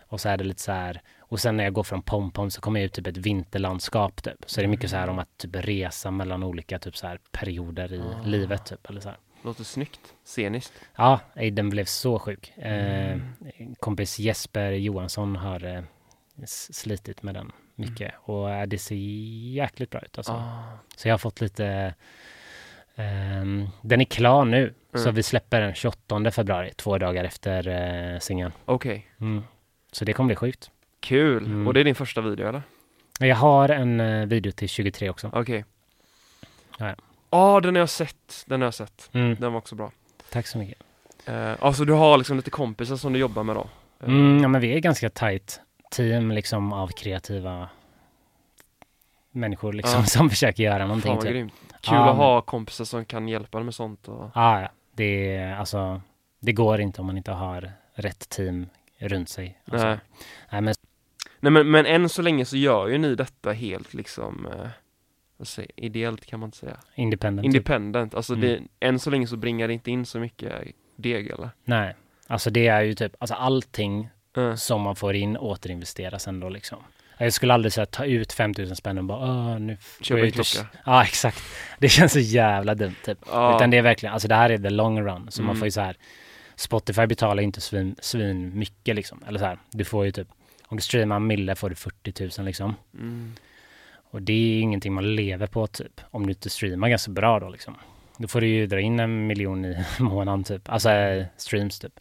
Och 0.08 0.20
så 0.20 0.28
är 0.28 0.36
det 0.36 0.44
lite 0.44 0.62
så 0.62 0.72
här 0.72 1.00
och 1.36 1.40
sen 1.40 1.56
när 1.56 1.64
jag 1.64 1.72
går 1.72 1.82
från 1.82 2.02
Pom-Pom 2.02 2.50
så 2.50 2.60
kommer 2.60 2.80
jag 2.80 2.84
ut 2.84 2.92
typ 2.92 3.06
ett 3.06 3.16
vinterlandskap 3.16 4.22
typ. 4.22 4.44
Så 4.46 4.60
det 4.60 4.66
är 4.66 4.68
mycket 4.68 4.90
så 4.90 4.96
här 4.96 5.08
om 5.08 5.18
att 5.18 5.38
typ 5.38 5.50
resa 5.56 6.10
mellan 6.10 6.42
olika 6.42 6.78
typ 6.78 6.96
så 6.96 7.06
här 7.06 7.18
perioder 7.30 7.92
i 7.92 8.00
Ah. 8.00 8.24
livet 8.26 8.64
typ 8.66 8.86
eller 8.90 9.00
så 9.00 9.08
här. 9.08 9.18
Låter 9.42 9.64
snyggt. 9.64 10.00
Sceniskt. 10.24 10.72
Ja, 10.96 11.20
den 11.52 11.70
blev 11.70 11.84
så 11.84 12.18
sjuk. 12.18 12.52
Eh, 12.56 13.12
Mm. 13.12 13.74
kompis 13.80 14.18
Jesper 14.18 14.70
Johansson 14.70 15.36
har 15.36 15.64
eh, 15.76 15.82
slitit 16.46 17.22
med 17.22 17.34
den 17.34 17.52
mycket 17.74 18.14
och 18.22 18.50
eh, 18.50 18.66
det 18.66 18.78
ser 18.78 18.94
jäkligt 19.54 19.90
bra 19.90 20.00
ut 20.00 20.18
alltså. 20.18 20.32
Ah. 20.32 20.78
Så 20.96 21.08
jag 21.08 21.12
har 21.12 21.18
fått 21.18 21.40
lite 21.40 21.94
ehm, 22.94 23.68
Den 23.82 24.00
är 24.00 24.04
klar 24.04 24.44
nu, 24.44 24.74
så 24.94 24.98
Mm. 25.02 25.14
vi 25.14 25.22
släpper 25.22 25.60
den 25.60 25.74
28 25.74 26.30
februari, 26.30 26.72
två 26.76 26.98
dagar 26.98 27.24
efter 27.24 27.68
eh, 27.68 28.18
singeln. 28.18 28.52
Okej. 28.64 29.06
Mm. 29.20 29.42
Så 29.92 30.04
det 30.04 30.12
kommer 30.12 30.26
bli 30.26 30.36
sjukt. 30.36 30.70
Kul. 31.00 31.44
Mm. 31.46 31.66
Och 31.66 31.74
det 31.74 31.80
är 31.80 31.84
din 31.84 31.94
första 31.94 32.20
video 32.20 32.48
eller? 32.48 32.62
Jag 33.20 33.36
har 33.36 33.68
en 33.68 34.00
eh, 34.00 34.26
video 34.26 34.52
till 34.52 34.68
23 34.68 35.10
också. 35.10 35.30
Okej. 35.32 35.64
Ja, 36.78 36.88
ja. 36.88 36.94
Ja, 37.30 37.60
den 37.60 37.74
har 37.74 37.80
jag 37.80 37.88
sett. 37.88 38.44
Den 38.46 38.60
har 38.60 38.66
jag 38.66 38.74
sett. 38.74 39.10
Mm. 39.12 39.34
Den 39.40 39.52
var 39.52 39.58
också 39.58 39.74
bra. 39.74 39.90
Tack 40.30 40.46
så 40.46 40.58
mycket. 40.58 40.78
Eh, 41.26 41.52
alltså 41.60 41.84
du 41.84 41.92
har 41.92 42.18
liksom 42.18 42.36
lite 42.36 42.50
kompisar 42.50 42.96
som 42.96 43.12
du 43.12 43.18
jobbar 43.18 43.42
med 43.42 43.56
då? 43.56 43.60
Eh, 44.00 44.08
Mm, 44.08 44.42
ja, 44.42 44.48
men 44.48 44.60
vi 44.60 44.74
är 44.74 44.78
ganska 44.78 45.10
tight 45.10 45.60
team 45.90 46.30
liksom 46.30 46.72
av 46.72 46.88
kreativa 46.88 47.68
människor 49.30 49.72
liksom 49.72 50.00
Ja. 50.00 50.06
som 50.06 50.30
försöker 50.30 50.62
göra 50.62 50.86
någonting. 50.86 51.08
Fan 51.08 51.16
vad 51.16 51.24
typ. 51.24 51.32
grymt. 51.32 51.52
Kul 51.80 51.94
Ja, 51.94 52.10
att 52.10 52.16
ha 52.16 52.40
kompisar 52.40 52.84
som 52.84 53.04
kan 53.04 53.28
hjälpa 53.28 53.58
dig 53.58 53.64
med 53.64 53.74
sånt 53.74 54.08
och... 54.08 54.30
Ja, 54.34 54.60
ja. 54.60 54.68
Det 54.94 55.36
är 55.36 55.56
alltså, 55.56 56.00
det 56.40 56.52
går 56.52 56.80
inte 56.80 57.00
om 57.00 57.06
man 57.06 57.16
inte 57.16 57.32
har 57.32 57.72
rätt 57.94 58.28
team 58.28 58.66
runt 58.98 59.28
sig. 59.28 59.58
Alltså. 59.72 59.86
Nej. 59.86 59.98
Nej, 60.50 60.60
men 60.60 60.74
Nej 61.40 61.52
men, 61.52 61.70
men 61.70 61.86
än 61.86 62.08
så 62.08 62.22
länge 62.22 62.44
så 62.44 62.56
gör 62.56 62.88
ju 62.88 62.98
ni 62.98 63.14
detta 63.14 63.52
helt 63.52 63.94
liksom 63.94 64.46
eh, 64.46 64.68
vad 65.36 65.48
säger, 65.48 65.70
ideellt 65.76 66.26
kan 66.26 66.40
man 66.40 66.46
inte 66.46 66.58
säga. 66.58 66.76
Independent. 66.94 67.44
typ. 67.46 67.54
Independent, 67.54 68.14
alltså 68.14 68.34
Mm. 68.34 68.46
det, 68.80 68.86
än 68.86 68.98
så 68.98 69.10
länge 69.10 69.26
så 69.26 69.36
bringar 69.36 69.68
det 69.68 69.74
inte 69.74 69.90
in 69.90 70.06
så 70.06 70.18
mycket 70.18 70.52
deg 70.96 71.26
eller? 71.30 71.50
Nej, 71.64 71.94
alltså 72.26 72.50
det 72.50 72.66
är 72.66 72.82
ju 72.82 72.94
typ, 72.94 73.12
alltså 73.18 73.34
allting 73.34 74.08
Eh, 74.36 74.54
som 74.54 74.80
man 74.82 74.96
får 74.96 75.14
in 75.14 75.36
återinvesteras 75.36 76.28
ändå 76.28 76.48
liksom. 76.48 76.78
Jag 77.18 77.32
skulle 77.32 77.54
aldrig 77.54 77.72
säga 77.72 77.86
ta 77.86 78.04
ut 78.04 78.32
5000 78.32 78.76
spänn 78.76 78.98
och 78.98 79.04
bara 79.04 79.58
nu 79.58 79.76
får 79.76 80.04
Köpa 80.04 80.20
en 80.26 80.32
klocka. 80.32 80.66
Ja, 80.84 81.02
exakt. 81.04 81.42
Det 81.78 81.88
känns 81.88 82.12
så 82.12 82.18
jävla 82.18 82.74
dumt 82.74 82.94
typ. 83.04 83.18
Ja, 83.30 83.56
Utan 83.56 83.70
det 83.70 83.76
är 83.76 83.82
verkligen, 83.82 84.12
alltså 84.12 84.28
det 84.28 84.34
här 84.34 84.50
är 84.50 84.58
the 84.58 84.70
long 84.70 85.00
run. 85.00 85.26
Så 85.30 85.42
man 85.42 85.50
Mm. 85.50 85.58
får 85.58 85.66
ju 85.66 85.70
så 85.70 85.80
här, 85.80 85.96
Spotify 86.56 87.06
betalar 87.06 87.42
inte 87.42 87.60
svin, 87.60 87.96
svin 88.00 88.58
mycket 88.58 88.96
liksom. 88.96 89.22
Eller 89.28 89.38
så 89.38 89.44
här, 89.44 89.58
du 89.70 89.84
får 89.84 90.04
ju 90.04 90.12
typ, 90.12 90.28
om 90.68 90.76
du 90.76 90.82
streamar 90.82 91.16
en 91.16 91.26
mille 91.26 91.54
får 91.54 91.68
du 91.68 91.74
40 91.74 92.30
000 92.38 92.46
liksom. 92.46 92.74
mm, 92.94 93.32
Och 94.10 94.22
det 94.22 94.32
är 94.32 94.60
ingenting 94.60 94.92
man 94.92 95.14
lever 95.16 95.46
på 95.46 95.66
typ. 95.66 96.00
Om 96.10 96.26
du 96.26 96.32
inte 96.32 96.50
streamar 96.50 96.88
ganska 96.88 97.12
bra 97.12 97.40
då 97.40 97.48
liksom. 97.48 97.74
Då 98.18 98.28
får 98.28 98.40
du 98.40 98.46
ju 98.46 98.66
dra 98.66 98.80
in 98.80 99.00
en 99.00 99.26
miljon 99.26 99.64
i 99.64 99.84
månaden 100.00 100.44
typ. 100.44 100.68
Alltså 100.68 100.90
eh, 100.90 101.26
streams 101.36 101.78
typ. 101.78 102.00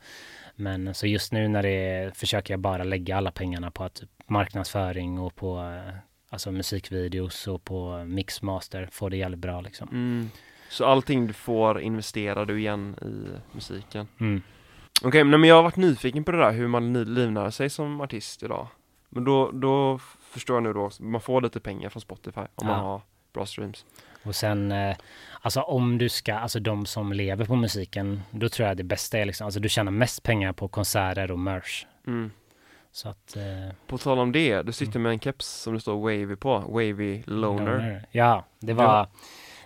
Men 0.56 0.94
så 0.94 1.08
just 1.08 1.32
nu 1.34 1.48
när 1.48 1.64
det 1.64 1.70
är, 1.70 2.12
försöker 2.12 2.54
jag 2.54 2.60
bara 2.60 2.84
lägga 2.84 3.18
alla 3.18 3.32
pengarna 3.32 3.72
på 3.72 3.90
typ, 3.90 4.10
marknadsföring 4.28 5.20
och 5.20 5.36
på 5.36 5.60
eh, 5.60 5.96
alltså 6.30 6.52
musikvideos 6.52 7.48
och 7.48 7.64
på 7.64 8.04
mixmaster. 8.06 8.90
Få 8.92 9.10
det 9.10 9.18
jävligt 9.18 9.40
bra 9.40 9.62
liksom. 9.62 9.88
mm. 9.92 10.30
Så 10.70 10.86
allting 10.86 11.28
du 11.28 11.34
får 11.34 11.82
investerar 11.82 12.46
du 12.46 12.60
igen 12.60 12.96
i 13.02 13.40
musiken? 13.56 14.08
Mm. 14.20 14.42
Okej, 15.04 15.24
men 15.24 15.40
men 15.42 15.50
jag 15.50 15.56
har 15.56 15.64
varit 15.64 15.75
nyfiken 15.75 16.24
på 16.24 16.32
det 16.32 16.38
där 16.38 16.52
hur 16.52 16.68
man 16.68 16.94
li- 16.94 17.06
livnär 17.06 17.50
sig 17.50 17.70
som 17.70 18.02
artist 18.02 18.44
idag. 18.44 18.68
Men 19.10 19.24
då, 19.24 19.52
då 19.52 20.00
förstår 20.22 20.56
jag 20.56 20.64
nu 20.64 20.74
då, 20.74 20.90
man 21.00 21.22
får 21.22 21.42
lite 21.42 21.60
pengar 21.60 21.90
från 21.90 22.02
Spotify 22.02 22.42
om 22.56 22.68
man 22.68 22.78
Ja. 22.80 22.84
har 22.86 23.02
bra 23.34 23.46
streams. 23.46 23.86
Och 24.24 24.36
sen, 24.36 24.72
eh, 24.72 24.96
alltså 25.42 25.62
om 25.62 25.98
du 25.98 26.10
ska, 26.10 26.36
alltså 26.36 26.60
de 26.60 26.86
som 26.86 27.14
lever 27.14 27.46
på 27.46 27.56
musiken, 27.56 28.22
då 28.32 28.50
tror 28.50 28.68
jag 28.68 28.78
det 28.78 28.84
bästa 28.84 29.18
är 29.18 29.25
liksom, 29.25 29.46
alltså 29.46 29.60
du 29.60 29.70
tjänar 29.70 29.92
mest 29.92 30.24
pengar 30.24 30.54
på 30.54 30.68
konserter 30.68 31.32
och 31.32 31.40
merch. 31.40 31.86
Mm. 32.08 32.32
Så 32.92 33.10
att... 33.10 33.36
Eh, 33.36 33.75
På 33.88 33.98
tal 33.98 34.20
om 34.20 34.32
det, 34.32 34.62
du 34.62 34.72
sitter 34.72 35.00
med 35.00 35.12
en 35.12 35.20
keps 35.20 35.46
som 35.48 35.74
det 35.74 35.80
står 35.80 35.96
Wavy 36.02 36.36
på, 36.36 36.60
Wavy 36.60 37.24
Loner. 37.25 38.06
Ja, 38.12 38.46
det 38.60 38.74
var, 38.74 38.84
Ja. 38.84 39.08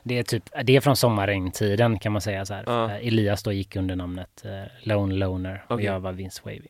Det 0.04 0.20
är 0.20 0.24
typ, 0.24 0.44
det 0.64 0.76
är 0.76 0.82
från 0.82 0.96
sommarregntiden 0.96 2.00
kan 2.00 2.12
man 2.12 2.22
säga 2.22 2.46
så 2.46 2.54
här. 2.54 2.64
Ja. 2.68 2.92
Eh, 2.92 3.08
Elias 3.08 3.44
då 3.44 3.52
gick 3.52 3.76
under 3.76 3.96
namnet 3.96 4.46
eh, 4.46 4.52
Lone 4.88 5.16
Loner 5.16 5.64
och 5.68 5.82
jag 5.82 6.00
var 6.00 6.12
Vince 6.12 6.42
Wavy. 6.46 6.68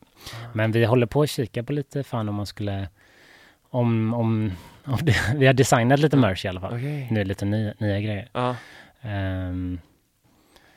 Men 0.52 0.72
vi 0.72 0.84
håller 0.84 1.06
på 1.06 1.22
att 1.22 1.30
kika 1.30 1.62
på 1.62 1.72
lite 1.72 2.02
fan 2.02 2.28
om 2.28 2.34
man 2.34 2.46
skulle, 2.46 2.88
om, 3.70 4.14
om, 4.14 4.52
om 4.84 4.98
det, 5.02 5.16
vi 5.36 5.46
har 5.46 5.52
designat 5.54 6.00
lite 6.00 6.16
merch 6.16 6.44
i 6.44 6.48
alla 6.48 6.60
fall. 6.60 6.74
Okej. 6.74 7.08
Nu 7.10 7.20
är 7.20 7.24
det 7.24 7.28
lite 7.28 7.44
nya, 7.44 7.74
nya 7.78 8.00
grejer. 8.00 8.28
Ja. 8.32 8.56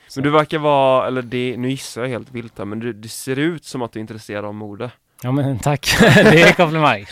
Så- 0.08 0.20
Men 0.20 0.24
du 0.24 0.30
verkar 0.30 0.58
vara, 0.58 1.08
eller 1.08 1.22
det, 1.22 1.58
nu 1.58 1.70
gissar 1.70 2.02
jag 2.02 2.10
helt 2.10 2.32
vilt 2.32 2.58
här, 2.58 2.66
men 2.66 2.80
du, 2.80 2.94
det 2.94 3.08
ser 3.10 3.40
ut 3.40 3.66
som 3.66 3.82
att 3.82 3.92
du 3.92 4.00
är 4.00 4.02
intresserad 4.02 4.46
av 4.46 4.54
mode. 4.54 4.92
Ja 5.24 5.32
men 5.32 5.60
tack, 5.64 5.96
det 6.02 6.42
är 6.42 6.54
komplimang. 6.54 7.06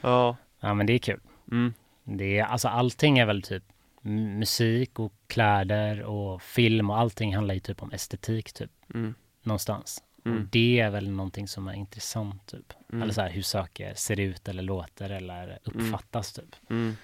Ja. 0.00 0.36
Ja 0.60 0.74
men 0.74 0.86
det 0.86 0.92
är 0.92 0.98
kul. 0.98 1.20
Mm. 1.52 1.74
Det 2.04 2.38
är, 2.38 2.44
alltså 2.44 2.68
allting 2.68 3.18
är 3.18 3.26
väl 3.26 3.42
typ 3.42 3.62
musik 4.02 4.98
och 4.98 5.12
kläder 5.26 6.02
och 6.02 6.42
film 6.42 6.90
och 6.90 6.98
allting 6.98 7.34
handlar 7.34 7.54
ju 7.54 7.60
typ 7.60 7.82
om 7.82 7.92
estetik 7.92 8.52
typ 8.52 8.70
Mm. 8.94 9.14
någonstans. 9.42 10.02
Och 10.20 10.26
Mm. 10.26 10.48
det 10.52 10.80
är 10.80 10.90
väl 10.90 11.10
någonting 11.10 11.48
som 11.48 11.68
är 11.68 11.72
intressant 11.72 12.46
typ. 12.46 12.72
Mm. 12.92 13.02
Eller 13.02 13.12
så 13.12 13.20
här 13.20 13.30
hur 13.30 13.42
saker 13.42 13.94
ser 13.94 14.20
ut 14.20 14.48
eller 14.48 14.62
låter 14.62 15.10
eller 15.10 15.58
uppfattas 15.64 16.32
typ. 16.32 16.56
Mm. 16.70 16.96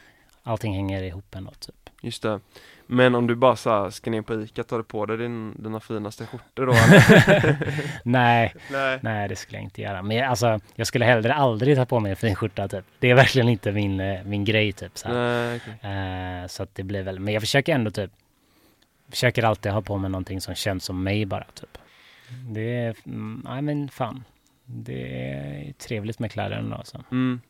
Allting 0.42 0.74
hänger 0.74 1.02
ihop 1.02 1.34
ändå 1.34 1.50
typ. 1.50 1.85
Just 2.00 2.22
det. 2.22 2.40
Men 2.86 3.14
om 3.14 3.26
du 3.26 3.34
bara 3.34 3.56
så 3.56 3.70
här 3.70 3.90
ska 3.90 4.10
ner 4.10 4.22
på 4.22 4.42
Ica, 4.42 4.64
tar 4.64 4.78
du 4.78 4.84
på 4.84 5.06
dig 5.06 5.16
din, 5.16 5.62
dina 5.62 5.80
finaste 5.80 6.26
skjortor 6.26 6.66
då? 6.66 6.72
Nej, 8.04 8.54
Nej. 8.70 8.98
nej 9.02 9.28
det 9.28 9.36
skulle 9.36 9.58
jag 9.58 9.64
inte 9.64 9.82
göra. 9.82 10.02
Men 10.02 10.16
jag- 10.16 10.28
alltså 10.30 10.60
jag 10.74 10.86
skulle 10.86 11.04
hellre 11.04 11.34
aldrig 11.34 11.76
ta 11.76 11.84
på 11.86 12.00
mig 12.00 12.10
en 12.10 12.16
fin 12.16 12.34
skjorta 12.34 12.68
typ. 12.68 12.84
Det 12.98 13.10
är 13.10 13.14
verkligen 13.14 13.48
inte 13.48 13.72
min, 13.72 14.00
eh, 14.00 14.24
min 14.24 14.44
grej 14.44 14.72
typ. 14.72 14.98
Så, 14.98 15.08
här. 15.08 15.14
Nej, 15.14 15.60
okej. 15.80 15.90
Eh, 16.42 16.46
så 16.46 16.62
att 16.62 16.74
det 16.74 16.82
blir 16.82 17.02
väl, 17.02 17.18
men 17.20 17.34
jag 17.34 17.42
försöker 17.42 17.74
ändå 17.74 17.90
typ 17.90 18.10
Försöker 19.10 19.42
alltid 19.42 19.72
ha 19.72 19.82
på 19.82 19.96
mig 19.98 20.10
någonting 20.10 20.40
som 20.40 20.54
känns 20.54 20.84
som 20.84 21.02
mig 21.02 21.24
bara 21.26 21.44
typ 21.54 21.78
Det 22.50 22.76
är, 22.76 22.96
mm, 23.06 23.42
nej 23.44 23.62
men 23.62 23.88
fan 23.88 24.24
Det 24.64 25.30
är 25.32 25.72
trevligt 25.72 26.18
med 26.18 26.32
kläder 26.32 26.56
ändå 26.56 26.76
alltså. 26.76 27.04
Mm. 27.10 27.40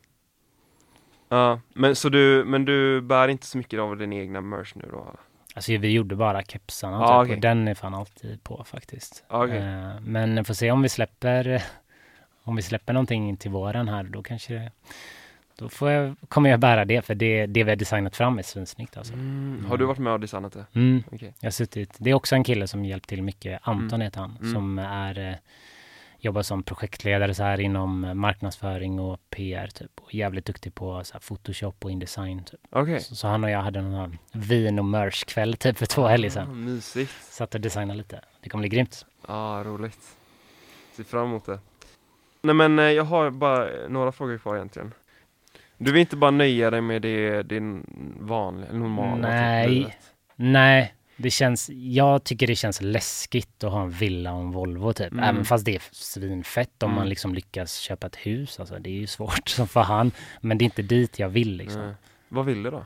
Ja, 1.29 1.59
men 1.73 1.95
så 1.95 2.09
du, 2.09 2.43
men 2.47 2.65
du 2.65 3.01
bär 3.01 3.27
inte 3.27 3.45
så 3.45 3.57
mycket 3.57 3.79
av 3.79 3.97
din 3.97 4.13
egna 4.13 4.41
merch 4.41 4.75
nu 4.75 4.85
då? 4.91 5.15
Alltså 5.55 5.77
vi 5.77 5.91
gjorde 5.91 6.15
bara 6.15 6.43
kepsarna 6.43 6.99
Ah, 7.03 7.07
typ, 7.07 7.25
okej. 7.25 7.35
och 7.35 7.41
den 7.41 7.67
är 7.67 7.73
fan 7.75 7.93
alltid 7.93 8.43
på 8.43 8.63
faktiskt 8.63 9.23
Ah, 9.27 9.43
okej. 9.43 9.57
Eh, 9.57 9.99
Men 10.01 10.45
får 10.45 10.53
se 10.53 10.71
om 10.71 10.81
vi 10.81 10.89
släpper 10.89 11.63
Om 12.43 12.55
vi 12.55 12.61
släpper 12.61 12.93
någonting 12.93 13.37
till 13.37 13.51
våren 13.51 13.87
här 13.87 14.03
då 14.03 14.23
kanske 14.23 14.53
det 14.53 14.71
Då 15.55 15.69
får 15.69 15.91
jag, 15.91 16.15
kommer 16.27 16.49
jag 16.49 16.59
bära 16.59 16.85
det 16.85 17.01
för 17.05 17.15
det, 17.15 17.45
det 17.45 17.63
vi 17.63 17.69
har 17.71 17.75
designat 17.75 18.15
fram 18.15 18.37
är 18.39 18.43
svinsnyggt 18.43 18.97
alltså 18.97 19.13
Mm. 19.13 19.65
Har 19.69 19.77
du 19.77 19.85
varit 19.85 19.97
med 19.99 20.13
och 20.13 20.19
designat 20.19 20.53
det? 20.53 20.65
mm. 20.73 21.03
Okej. 21.11 21.33
Jag 21.39 21.45
har 21.47 21.51
suttit, 21.51 21.95
det 21.97 22.09
är 22.09 22.13
också 22.13 22.35
en 22.35 22.43
kille 22.43 22.67
som 22.67 22.85
hjälpt 22.85 23.09
till 23.09 23.23
mycket, 23.23 23.59
Anton 23.63 23.87
Mm. 23.93 24.01
heter 24.01 24.19
han, 24.21 24.37
Mm. 24.41 24.53
som 24.53 24.79
är 24.79 25.29
eh, 25.29 25.35
jobbar 26.27 26.41
som 26.41 26.63
projektledare 26.63 27.33
så 27.33 27.43
här 27.43 27.59
inom 27.59 28.11
marknadsföring 28.19 28.99
och 28.99 29.19
PR 29.29 29.67
typ. 29.67 29.91
Och 30.01 30.13
jävligt 30.15 30.45
duktig 30.45 30.75
på 30.75 31.03
så 31.03 31.13
här, 31.13 31.19
Photoshop 31.19 31.85
och 31.85 31.91
Indesign 31.91 32.43
typ. 32.43 32.59
Okej. 32.69 32.99
Så, 33.01 33.15
så 33.15 33.27
han 33.27 33.43
och 33.43 33.49
jag 33.49 33.61
hade 33.61 33.81
någon 33.81 33.93
här 33.93 34.17
vin 34.31 34.79
och 34.79 34.85
merch-kväll 34.85 35.53
typ 35.57 35.77
för 35.77 35.85
två 35.85 36.07
helger 36.07 36.29
Ah, 36.29 36.31
sedan. 36.31 36.65
mysigt. 36.65 37.11
Satt 37.29 37.55
och 37.55 37.61
designade 37.61 37.97
lite. 37.97 38.21
Det 38.41 38.49
kommer 38.49 38.61
bli 38.61 38.69
grymt. 38.69 39.05
Ja, 39.27 39.33
ah, 39.33 39.63
roligt. 39.63 39.99
Ser 40.95 41.03
fram 41.03 41.25
emot 41.27 41.45
det. 41.45 41.59
Nej 42.41 42.55
men 42.55 42.79
eh, 42.79 42.85
jag 42.85 43.03
har 43.03 43.29
bara 43.29 43.67
några 43.89 44.11
frågor 44.11 44.37
kvar 44.37 44.55
egentligen. 44.55 44.93
Du 45.77 45.91
vill 45.91 46.01
inte 46.01 46.15
bara 46.15 46.31
nöja 46.31 46.71
dig 46.71 46.81
med 46.81 47.01
det, 47.01 47.43
din 47.43 47.85
vanliga, 48.19 48.71
normala 48.73 49.27
Nej. 49.27 49.83
Typ? 49.85 49.93
Nej, 50.35 50.93
det 51.17 51.29
känns, 51.31 51.69
jag 51.73 52.23
tycker 52.23 52.47
det 52.47 52.55
känns 52.55 52.81
läskigt 52.81 53.63
att 53.63 53.71
ha 53.71 53.81
en 53.83 53.91
villa 53.91 54.33
och 54.33 54.41
en 54.41 54.51
Volvo 54.51 54.93
typ. 54.93 55.11
Mm. 55.11 55.23
Även 55.23 55.45
fast 55.45 55.65
det 55.65 55.75
är 55.75 55.83
svinfett 55.91 56.83
om 56.83 56.89
Mm. 56.89 56.95
man 56.99 57.09
liksom 57.09 57.33
lyckas 57.35 57.77
köpa 57.77 58.07
ett 58.07 58.15
hus. 58.15 58.59
Alltså 58.59 58.79
det 58.79 58.89
är 58.89 58.93
ju 58.93 59.07
svårt 59.07 59.49
som 59.49 59.67
fan. 59.67 60.11
Men 60.41 60.57
det 60.57 60.63
är 60.63 60.65
inte 60.65 60.81
dit 60.81 61.19
jag 61.19 61.29
vill 61.29 61.57
liksom. 61.57 61.81
Nej. 61.81 61.93
Vad 62.29 62.45
vill 62.45 62.63
du 62.63 62.71
då? 62.71 62.85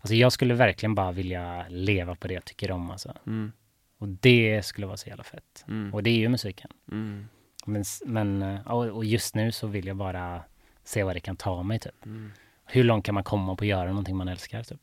Alltså 0.00 0.14
jag 0.14 0.32
skulle 0.32 0.54
verkligen 0.54 0.94
bara 0.94 1.12
vilja 1.12 1.66
leva 1.68 2.14
på 2.14 2.28
det 2.28 2.34
jag 2.34 2.44
tycker 2.44 2.70
om 2.70 2.90
alltså. 2.90 3.14
Mm. 3.26 3.52
Och 3.98 4.08
det 4.08 4.64
skulle 4.64 4.86
vara 4.86 4.96
så 4.96 5.08
jävla 5.08 5.24
fett. 5.24 5.64
Mm. 5.68 5.94
Och 5.94 6.02
det 6.02 6.10
är 6.10 6.18
ju 6.18 6.28
musiken. 6.28 6.70
Mm. 6.92 7.28
Men, 7.66 7.84
men 8.06 8.42
eh, 8.42 8.60
och 8.70 9.04
just 9.04 9.34
nu 9.34 9.52
så 9.52 9.66
vill 9.66 9.86
jag 9.86 9.96
bara 9.96 10.42
se 10.84 11.02
vad 11.02 11.16
det 11.16 11.20
kan 11.20 11.36
ta 11.36 11.62
mig 11.62 11.78
typ. 11.78 12.04
Mm. 12.06 12.32
Hur 12.66 12.84
långt 12.84 13.04
kan 13.06 13.14
man 13.14 13.24
komma 13.24 13.56
på 13.56 13.64
att 13.64 13.68
göra 13.68 13.88
någonting 13.88 14.16
man 14.16 14.28
älskar 14.28 14.62
typ? 14.62 14.80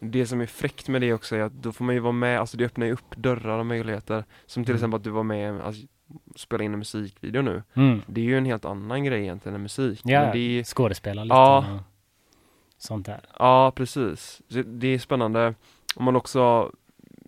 Det. 0.00 0.26
som 0.26 0.40
är 0.40 0.46
fräckt 0.46 0.88
med 0.88 1.00
det 1.00 1.12
också 1.12 1.36
är 1.36 1.40
att 1.40 1.52
då 1.52 1.72
får 1.72 1.84
man 1.84 1.94
ju 1.94 2.00
vara 2.00 2.12
med, 2.12 2.40
alltså 2.40 2.56
det 2.56 2.64
öppnar 2.64 2.86
ju 2.86 2.92
upp 2.92 3.16
dörrar 3.16 3.58
och 3.58 3.66
möjligheter. 3.66 4.24
Som 4.46 4.64
till 4.64 4.70
Mm. 4.72 4.76
exempel 4.78 4.96
att 4.96 5.04
du 5.04 5.10
var 5.10 5.22
med, 5.22 5.60
alltså 5.60 5.82
spela 6.36 6.64
in 6.64 6.72
en 6.72 6.78
musikvideo 6.78 7.42
nu. 7.42 7.62
Mm. 7.74 8.02
Det 8.06 8.20
är 8.20 8.24
ju 8.24 8.38
en 8.38 8.44
helt 8.44 8.64
annan 8.64 9.04
grej 9.04 9.22
egentligen 9.22 9.54
än 9.54 9.62
musik. 9.62 10.00
Ja, 10.04 10.20
Men 10.22 10.32
det 10.32 10.38
är, 10.58 10.64
skådespela 10.64 11.24
lite 11.24 11.34
Ja. 11.34 11.58
och 11.58 11.80
sånt 12.78 13.06
där. 13.06 13.20
ja, 13.38 13.72
precis. 13.76 14.42
Det 14.66 14.86
är 14.88 14.98
spännande. 14.98 15.54
Om 15.96 16.04
man 16.04 16.16
också 16.16 16.72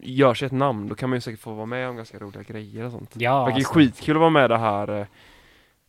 gör 0.02 0.34
sig 0.34 0.46
ett 0.46 0.52
namn, 0.52 0.88
då 0.88 0.94
kan 0.94 1.10
man 1.10 1.16
ju 1.16 1.20
säkert 1.20 1.40
få 1.40 1.52
vara 1.54 1.66
med 1.66 1.88
om 1.88 1.96
ganska 1.96 2.18
roliga 2.18 2.42
grejer 2.42 2.84
och 2.84 2.92
sånt. 2.92 3.10
Ja, 3.14 3.44
det 3.44 3.50
ju 3.50 3.54
alltså. 3.54 3.72
skitkul 3.74 4.16
att 4.16 4.20
vara 4.20 4.30
med 4.30 4.50
det 4.50 4.58
här 4.58 5.00
eh, 5.00 5.06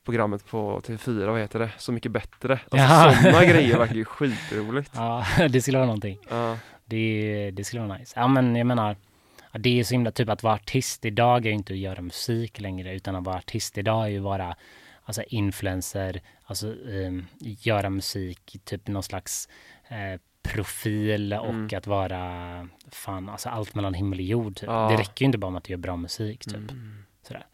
programmet 0.05 0.45
på 0.45 0.79
TV4, 0.81 1.25
vad 1.31 1.39
heter 1.39 1.59
det? 1.59 1.69
Så 1.77 1.91
mycket 1.91 2.11
bättre. 2.11 2.59
Alltså 2.71 3.23
sådana 3.23 3.45
grejer 3.45 3.77
verkar 3.77 3.95
ju 3.95 4.05
skitroligt. 4.05 4.91
Ja, 4.95 5.25
det 5.49 5.61
skulle 5.61 5.77
vara 5.77 5.85
någonting. 5.85 6.17
Ja. 6.29 6.57
Det, 6.85 7.51
det 7.53 7.63
skulle 7.63 7.81
vara 7.83 7.97
nice. 7.97 8.13
Ja 8.19 8.27
men 8.27 8.55
jag 8.55 8.67
menar, 8.67 8.95
det 9.53 9.79
är 9.79 9.83
så 9.83 9.93
himla 9.93 10.11
typ 10.11 10.29
att 10.29 10.43
vara 10.43 10.53
artist 10.53 11.05
idag 11.05 11.45
är 11.45 11.49
ju 11.49 11.55
inte 11.55 11.73
att 11.73 11.79
göra 11.79 12.01
musik 12.01 12.59
längre 12.59 12.95
utan 12.95 13.15
att 13.15 13.23
vara 13.25 13.35
artist 13.37 13.77
idag 13.77 14.03
är 14.05 14.09
ju 14.09 14.19
vara 14.19 14.55
alltså 15.03 15.23
influencer, 15.27 16.21
alltså 16.43 16.67
ehm, 16.89 17.25
göra 17.39 17.89
musik, 17.89 18.57
typ 18.63 18.87
någon 18.87 19.03
slags 19.03 19.49
eh, 19.89 20.19
profil 20.43 21.33
och 21.33 21.49
Mm. 21.49 21.69
att 21.77 21.87
vara 21.87 22.67
fan, 22.91 23.29
alltså 23.29 23.49
allt 23.49 23.75
mellan 23.75 23.93
himmel 23.93 24.19
och 24.19 24.25
jord. 24.25 24.55
Typ. 24.55 24.69
Ja. 24.69 24.87
Det 24.91 24.97
räcker 24.97 25.21
ju 25.21 25.25
inte 25.25 25.37
bara 25.37 25.51
med 25.51 25.57
att 25.57 25.63
du 25.63 25.73
gör 25.73 25.77
bra 25.77 25.95
musik 25.95 26.43
typ. 26.43 26.55
Mm. 26.71 27.03
Sådär. 27.27 27.45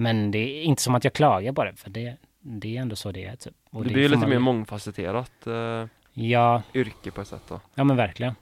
Men 0.00 0.30
det 0.30 0.38
är 0.38 0.62
inte 0.62 0.82
som 0.82 0.94
att 0.94 1.04
jag 1.04 1.12
klagar 1.12 1.52
på 1.52 1.64
det, 1.64 1.76
för 1.76 1.90
det, 1.90 2.16
det 2.40 2.76
är 2.76 2.80
ändå 2.82 2.96
så 2.96 3.12
det 3.12 3.24
är 3.24 3.36
typ. 3.36 3.54
Och 3.70 3.82
Det 3.82 3.88
det 3.88 3.92
blir 3.92 4.02
ju 4.02 4.08
lite 4.08 4.20
man- 4.20 4.30
mer 4.30 4.38
mångfacetterat 4.38 5.46
eh, 5.46 5.86
Ja, 6.12 6.62
yrke 6.74 7.10
på 7.10 7.20
ett 7.20 7.28
sätt 7.28 7.42
då. 7.48 7.60
ja 7.74 7.84
men 7.84 7.96
verkligen. 7.96 8.34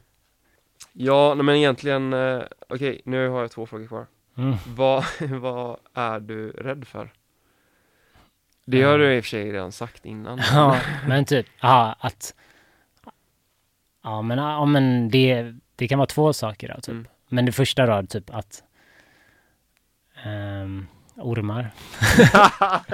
Ja, 0.92 1.34
nej, 1.34 1.44
men 1.44 1.54
egentligen, 1.56 2.12
eh, 2.12 2.42
okej, 2.68 3.00
nu 3.04 3.28
har 3.28 3.40
jag 3.40 3.50
två 3.50 3.66
frågor 3.66 3.86
kvar. 3.86 4.06
Mm. 4.36 4.54
Vad, 4.66 5.04
vad 5.40 5.76
är 5.94 6.20
du 6.20 6.50
rädd 6.50 6.86
för? 6.86 7.12
Det 8.64 8.82
har 8.82 8.98
du 8.98 9.14
i 9.16 9.20
och 9.20 9.24
för 9.24 9.28
sig 9.28 9.52
redan 9.52 9.72
sagt 9.72 10.06
innan. 10.06 10.38
Ja, 10.52 10.80
men 11.08 11.24
typ, 11.24 11.46
ja, 11.60 11.96
att... 12.00 12.34
Ja, 14.02 14.22
men, 14.22 14.38
ja, 14.38 14.64
men 14.64 15.08
det, 15.08 15.54
det 15.76 15.88
kan 15.88 15.98
vara 15.98 16.06
två 16.06 16.32
saker 16.32 16.68
då, 16.68 16.80
typ. 16.80 16.88
Mm. 16.88 17.06
Men 17.28 17.46
det 17.46 17.52
första 17.52 17.86
då, 17.86 18.06
typ 18.06 18.34
att... 18.34 18.62
ehm, 20.24 20.86
ormar. 21.16 21.70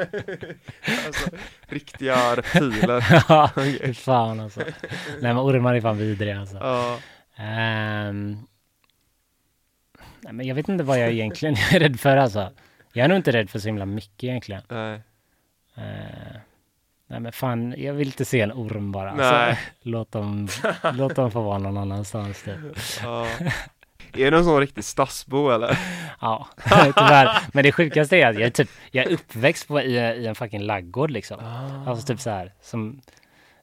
alltså, 1.06 1.30
riktiga 1.68 2.36
reptiler. 2.36 3.24
Ja, 3.28 3.50
fy 3.54 3.94
fan 3.94 4.40
alltså. 4.40 4.60
Nej 5.20 5.34
men 5.34 5.38
ormar 5.38 5.74
är 5.74 5.80
fan 5.80 5.98
vidriga 5.98 6.40
alltså. 6.40 6.56
Ja, 6.56 6.98
Ehm, 7.36 8.38
nej 10.20 10.32
men 10.32 10.46
jag 10.46 10.54
vet 10.54 10.68
inte 10.68 10.84
vad 10.84 11.00
jag 11.00 11.10
egentligen 11.12 11.54
är 11.72 11.80
rädd 11.80 12.00
för 12.00 12.16
alltså. 12.16 12.50
Jag 12.92 13.04
är 13.04 13.08
nog 13.08 13.16
inte 13.18 13.32
rädd 13.32 13.50
för 13.50 13.58
så 13.58 13.68
himla 13.68 13.86
mycket 13.86 14.24
egentligen. 14.24 14.62
nej. 14.68 15.00
Eh, 15.76 16.36
nej 17.06 17.20
men 17.20 17.32
fan, 17.32 17.74
jag 17.78 17.92
vill 17.94 18.06
inte 18.08 18.24
se 18.24 18.40
en 18.40 18.52
orm 18.52 18.92
bara. 18.92 19.14
Nej. 19.14 19.26
Alltså, 19.50 19.64
låt, 19.82 20.12
dem, 20.12 20.48
låt 20.94 21.14
dem 21.16 21.30
få 21.30 21.42
vara 21.42 21.58
någon 21.58 21.76
annanstans 21.76 22.42
typ. 22.42 22.56
Ja. 23.02 23.26
Är 24.16 24.30
du 24.30 24.36
en 24.36 24.44
sån 24.44 24.60
riktig 24.60 24.84
stadsbo 24.84 25.50
eller? 25.50 25.78
Ja, 26.20 26.48
tyvärr. 26.96 27.38
Men 27.52 27.64
det 27.64 27.72
sjukaste 27.72 28.16
är 28.16 28.26
att 28.26 28.34
jag 28.34 28.44
är 28.46 28.50
typ, 28.50 28.70
jag 28.90 29.06
är 29.06 29.12
uppväxt 29.12 29.68
på, 29.68 29.80
i, 29.80 29.96
i 29.96 30.26
en 30.26 30.34
fucking 30.34 30.62
laggård 30.62 31.10
liksom. 31.10 31.38
Alltså 31.86 32.06
typ 32.06 32.20
så 32.20 32.30
här, 32.30 32.52
som 32.62 33.00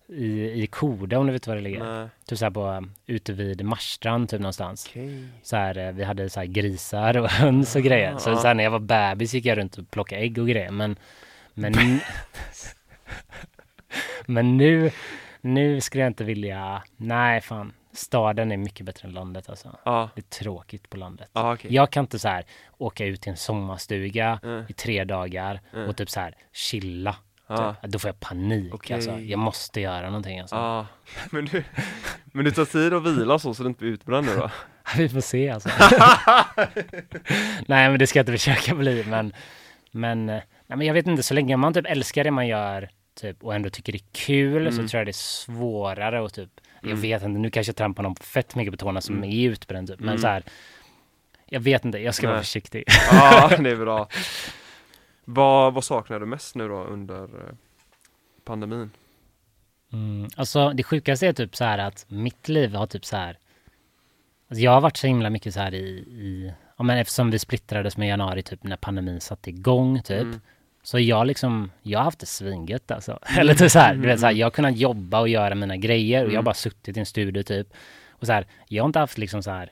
i, 0.08 0.64
i 0.64 0.68
Koda 0.68 1.20
om 1.20 1.28
du 1.28 1.34
vet 1.34 1.48
var 1.48 1.56
det 1.56 1.62
ligger. 1.62 1.84
Nej. 2.00 2.08
Typ 2.28 2.38
så 2.38 2.46
här 2.46 2.52
på, 2.52 2.66
um, 2.66 2.92
ute 3.08 3.34
vid 3.34 3.66
Marstrand 3.66 4.30
typ 4.30 4.40
någonstans. 4.40 4.88
Okej. 4.90 5.24
Så 5.44 5.56
här, 5.56 5.78
eh, 5.78 5.92
vi 5.92 6.04
hade 6.04 6.30
så 6.30 6.40
här 6.40 6.48
grisar 6.48 7.18
och 7.18 7.30
höns 7.30 7.76
och 7.76 7.82
grejer. 7.84 8.18
Så, 8.18 8.30
Ja. 8.30 8.36
så 8.38 8.48
här, 8.48 8.54
när 8.54 8.64
jag 8.64 8.72
var 8.72 8.80
bebis 8.80 9.34
gick 9.34 9.46
jag 9.46 9.58
runt 9.58 9.78
och 9.78 9.92
plockade 9.92 10.22
ägg 10.22 10.38
och 10.38 10.48
grejer. 10.48 10.72
Men, 10.72 10.96
men, 11.54 11.74
men 14.26 14.58
nu, 14.58 14.92
nu 15.42 15.82
skulle 15.82 16.04
jag 16.04 16.10
inte 16.10 16.24
vilja, 16.24 16.84
nej 16.98 17.42
fan. 17.42 17.74
Staden 18.00 18.52
är 18.52 18.58
mycket 18.58 18.86
bättre 18.86 19.08
än 19.08 19.14
landet 19.14 19.50
alltså. 19.50 19.78
Ja, 19.86 20.10
Det 20.16 20.22
är 20.22 20.44
tråkigt 20.44 20.90
på 20.90 20.98
landet. 20.98 21.30
ja 21.34 21.54
okej. 21.54 21.74
Jag 21.74 21.90
kan 21.92 22.04
inte 22.04 22.20
så 22.20 22.28
här 22.28 22.46
åka 22.78 23.06
ut 23.06 23.22
till 23.22 23.32
en 23.32 23.38
sommarstuga 23.38 24.40
Mm. 24.44 24.66
i 24.70 24.74
tre 24.74 25.04
dagar 25.04 25.62
Mm. 25.74 25.90
och 25.90 25.98
typ 25.98 26.10
så 26.10 26.20
här 26.20 26.36
chilla. 26.54 27.16
Ja. 27.48 27.76
Typ. 27.82 27.92
Då 27.92 28.00
får 28.00 28.08
jag 28.10 28.20
panik 28.20 28.74
Okej. 28.74 28.96
alltså. 28.96 29.20
Jag 29.20 29.40
måste 29.40 29.82
göra 29.82 30.06
någonting 30.08 30.40
alltså. 30.40 30.56
Ja, 30.56 30.86
men 31.32 31.46
du, 31.46 31.64
men 32.26 32.46
du 32.46 32.52
tar 32.52 32.66
tid 32.66 32.94
att 32.94 33.04
vila 33.08 33.40
så, 33.40 33.54
så 33.54 33.64
du 33.64 33.70
inte 33.70 33.80
blir 33.80 33.92
utbränd 33.92 34.26
nu 34.28 34.36
då? 34.36 34.50
Vi 34.98 35.10
får 35.10 35.22
se 35.22 35.50
alltså. 35.50 35.70
nej 37.68 37.90
men 37.90 38.00
det 38.00 38.08
ska 38.08 38.20
jag 38.20 38.24
inte 38.24 38.32
försöka 38.32 38.76
bli 38.76 39.04
men, 39.08 39.34
men, 39.92 40.30
eh, 40.30 40.36
nej, 40.68 40.78
men 40.78 40.82
jag 40.88 40.94
vet 40.94 41.08
inte, 41.08 41.24
så 41.24 41.34
länge 41.34 41.58
man 41.58 41.74
typ 41.74 41.86
älskar 41.86 42.24
det 42.24 42.32
man 42.32 42.48
gör 42.48 42.90
typ, 43.22 43.44
och 43.44 43.56
ändå 43.56 43.70
tycker 43.70 43.92
det 43.92 43.98
är 43.98 44.26
kul 44.26 44.72
så 44.72 44.78
Mm. 44.78 44.88
tror 44.88 45.00
jag 45.00 45.08
det 45.08 45.12
är 45.12 45.14
svårare 45.14 46.22
och 46.22 46.34
typ, 46.34 46.50
jag 46.82 46.89
Mm. 46.92 47.02
vet 47.02 47.24
inte, 47.24 47.39
nu 47.39 47.50
kanske 47.50 47.70
jag 47.70 47.76
trampar 47.76 48.04
någon 48.04 48.15
fett 48.15 48.56
mycket 48.56 48.74
på 48.74 48.78
tårna 48.78 49.02
som 49.02 49.15
Mm. 49.18 49.30
är 49.30 49.50
utbränd 49.50 49.88
typ, 49.88 50.00
men 50.00 50.10
Mm. 50.10 50.22
så 50.22 50.28
här, 50.28 50.44
jag 51.46 51.60
vet 51.60 51.86
inte, 51.86 51.98
jag 51.98 52.15
ska 52.15 52.28
vara 52.28 52.36
Nej. 52.38 52.44
försiktig. 52.46 52.84
Ja, 53.12 53.48
det 53.60 53.70
är 53.70 53.76
bra. 53.76 54.08
Vad, 55.26 55.74
vad 55.74 55.84
saknar 55.84 56.20
du 56.20 56.26
mest 56.26 56.56
nu 56.56 56.68
då 56.68 56.84
under 56.84 57.24
eh, 57.24 57.54
pandemin? 58.44 58.92
Mm, 59.94 60.28
alltså 60.36 60.70
det 60.70 60.84
sjukaste 60.84 61.28
är 61.28 61.34
typ 61.34 61.56
så 61.56 61.63
här 61.63 61.78
att 61.78 62.06
mitt 62.08 62.50
liv 62.50 62.76
har 62.76 62.88
typ 62.88 63.06
så 63.06 63.15
här. 63.18 63.38
Alltså 64.50 64.63
jag 64.63 64.72
har 64.72 64.82
varit 64.82 64.98
så 64.98 65.08
himla 65.08 65.30
mycket 65.30 65.54
så 65.54 65.60
här 65.60 65.74
i, 65.74 65.88
i 66.00 66.54
ja 66.78 66.84
men 66.84 66.98
eftersom 66.98 67.32
vi 67.32 67.39
splittrades 67.39 67.98
med 67.98 68.08
januari 68.10 68.44
typ 68.44 68.63
när 68.63 68.78
pandemin 68.78 69.22
satte 69.22 69.50
igång 69.50 70.02
typ. 70.02 70.22
Mm. 70.22 70.42
Så 70.84 71.00
jag 71.00 71.28
liksom, 71.28 71.72
jag 71.82 72.00
har 72.00 72.04
haft 72.04 72.20
det 72.20 72.26
svingött 72.26 72.92
alltså. 72.92 73.20
Eller 73.39 73.54
typ 73.54 73.72
så 73.72 73.80
här, 73.80 73.96
du 73.96 74.02
vet 74.08 74.20
så 74.20 74.26
här, 74.26 74.34
jag 74.34 74.46
har 74.46 74.52
kunnat 74.52 74.78
jobba 74.78 75.20
och 75.20 75.30
göra 75.30 75.56
mina 75.56 75.78
grejer 75.78 76.20
och 76.24 76.28
jag 76.30 76.34
har 76.34 76.39
Mm. 76.39 76.44
bara 76.46 76.54
suttit 76.54 76.98
i 76.98 77.00
en 77.00 77.06
studio 77.06 77.44
typ. 77.44 77.68
Och 78.10 78.26
så 78.26 78.34
här, 78.34 78.48
jag 78.68 78.84
har 78.84 78.88
inte 78.89 79.00
haft 79.00 79.18
liksom 79.18 79.44
så 79.44 79.52
här, 79.52 79.72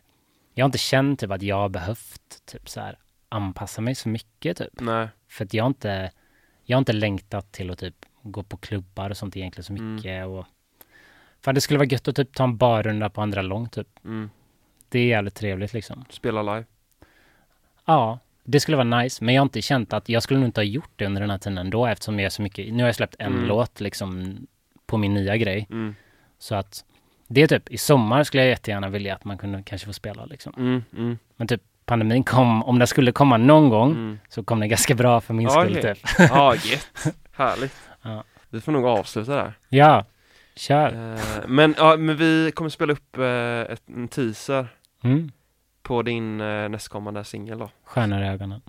jag 0.54 0.64
har 0.64 0.68
inte 0.68 0.78
känt 0.78 1.20
typ 1.20 1.32
att 1.32 1.42
jag 1.42 1.56
har 1.56 1.70
behövt 1.70 2.22
typ 2.46 2.70
så 2.70 2.80
här 2.80 2.98
anpassa 3.30 3.82
mig 3.82 3.96
så 3.96 4.10
mycket 4.10 4.58
typ. 4.58 4.80
Nej, 4.82 5.08
För 5.30 5.46
att 5.46 5.54
jag 5.54 5.64
har 5.64 5.68
inte, 5.68 6.12
jag 6.64 6.76
har 6.78 6.80
inte 6.80 6.94
längtat 6.94 7.52
till 7.52 7.72
att 7.72 7.80
typ 7.80 7.96
gå 8.22 8.44
på 8.44 8.58
klubbar 8.58 9.10
och 9.10 9.18
sånt 9.18 9.38
egentligen 9.38 9.64
så 9.64 9.74
Mm. 9.74 9.96
mycket. 9.96 10.26
Och, 10.28 10.46
för 11.42 11.54
det 11.54 11.62
skulle 11.62 11.78
vara 11.80 11.88
gött 11.88 12.08
att 12.08 12.16
typ 12.16 12.34
ta 12.34 12.44
en 12.44 12.58
barrunda 12.58 13.10
på 13.10 13.22
andra 13.22 13.42
lång 13.42 13.70
typ. 13.70 13.88
mm. 14.06 14.30
Det 14.90 15.00
är 15.00 15.06
jävligt 15.08 15.36
trevligt 15.36 15.74
liksom. 15.74 16.06
spela 16.10 16.42
live. 16.42 16.66
Ja, 17.86 18.20
det 18.50 18.60
skulle 18.60 18.78
vara 18.78 19.00
nice. 19.02 19.24
Men 19.24 19.36
jag 19.36 19.42
har 19.42 19.46
inte 19.46 19.62
känt 19.62 19.94
att 19.94 20.10
jag 20.10 20.24
skulle 20.24 20.40
nog 20.40 20.48
inte 20.50 20.60
ha 20.62 20.66
gjort 20.66 20.92
det 20.96 21.06
under 21.06 21.22
den 21.22 21.30
här 21.30 21.38
tiden 21.38 21.58
ändå 21.58 21.86
eftersom 21.88 22.20
jag 22.20 22.26
är 22.26 22.30
så 22.30 22.42
mycket, 22.42 22.74
nu 22.74 22.84
har 22.84 22.88
jag 22.88 22.96
släppt 22.96 23.16
en 23.20 23.34
Mm. 23.34 23.46
låt 23.46 23.80
liksom 23.82 24.38
på 24.86 24.98
min 24.98 25.14
nya 25.14 25.38
grej. 25.38 25.68
Mm. 25.72 25.96
Så 26.40 26.56
att 26.56 26.84
det 27.28 27.42
är 27.42 27.48
typ, 27.48 27.70
i 27.70 27.78
sommar 27.78 28.24
skulle 28.24 28.44
jag 28.44 28.50
jättegärna 28.50 28.90
vilja 28.90 29.16
att 29.16 29.26
man 29.26 29.38
kunde 29.38 29.64
kanske 29.66 29.86
få 29.88 29.94
spela 29.94 30.26
liksom. 30.26 30.54
Mm. 30.58 30.84
Mm. 30.98 31.18
Men 31.38 31.48
typ 31.48 31.62
pandemin 31.86 32.24
kom, 32.24 32.64
om 32.64 32.80
den 32.80 32.88
skulle 32.88 33.12
komma 33.12 33.38
någon 33.38 33.70
gång 33.70 33.92
Mm. 33.92 34.20
så 34.30 34.44
kom 34.44 34.60
den 34.60 34.70
ganska 34.70 34.96
bra 34.96 35.22
för 35.22 35.34
min 35.34 35.48
Ja, 35.48 35.52
skull 35.64 35.76
typ. 35.76 35.98
Ja, 36.20 36.56
gött. 36.66 36.88
Härligt. 37.32 37.76
Ja. 38.02 38.24
Vi 38.50 38.62
får 38.62 38.72
nog 38.72 38.86
avsluta 38.86 39.36
där. 39.36 39.54
Ja, 39.70 40.06
kör. 40.56 41.14
Eh, 41.14 41.20
men, 41.48 41.76
ja, 41.78 41.98
men 41.98 42.18
vi 42.18 42.52
kommer 42.56 42.70
spela 42.70 42.94
upp 42.94 43.18
eh, 43.18 43.74
ett, 43.74 43.82
en 43.96 44.08
teaser 44.08 44.68
Mm. 45.04 45.32
På 45.88 46.02
din 46.02 46.42
eh, 46.42 46.70
nästkommande 46.70 47.24
singel 47.24 47.58
då. 47.60 47.70
Stjärnor 47.84 48.22
i 48.22 48.28
ögonen. 48.28 48.62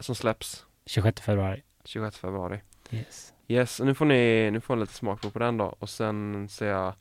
Som 0.00 0.14
släpps 0.14 0.66
26 0.86 1.20
februari. 1.20 1.62
26 1.84 2.18
februari. 2.18 2.60
Yes. 2.90 3.32
Yes, 3.48 3.80
och 3.80 3.86
nu 3.86 3.94
får 3.94 4.04
ni, 4.04 4.50
nu 4.52 4.60
får 4.60 4.76
ni 4.76 4.80
lite 4.80 4.94
smakprov 4.94 5.30
på 5.30 5.38
den 5.38 5.56
då 5.56 5.64
och 5.78 5.88
sen 5.88 6.48
säger 6.48 6.72
jag 6.72 6.94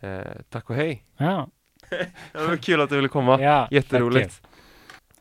eh, 0.00 0.32
tack 0.50 0.70
och 0.70 0.76
hej. 0.76 1.04
Ja, 1.16 1.48
Det 2.32 2.46
var 2.46 2.56
kul 2.56 2.80
att 2.80 2.90
du 2.90 2.96
ville 2.96 3.08
komma. 3.08 3.40
ja 3.42 3.68
Jätteroligt. 3.70 4.42
tack. 4.42 4.50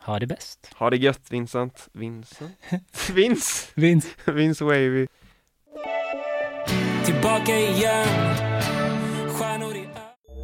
Ha 0.07 0.19
det 0.19 0.27
bäst. 0.27 0.73
Ha 0.75 0.89
det 0.89 0.97
gött 0.97 1.31
Vincent. 1.31 1.87
Vincent? 1.93 2.57
Vince! 3.13 3.71
Vince. 3.75 4.07
Vince 4.25 4.63
Wavy. 4.65 5.07
Tillbaka 7.05 7.51
igen 7.57 8.52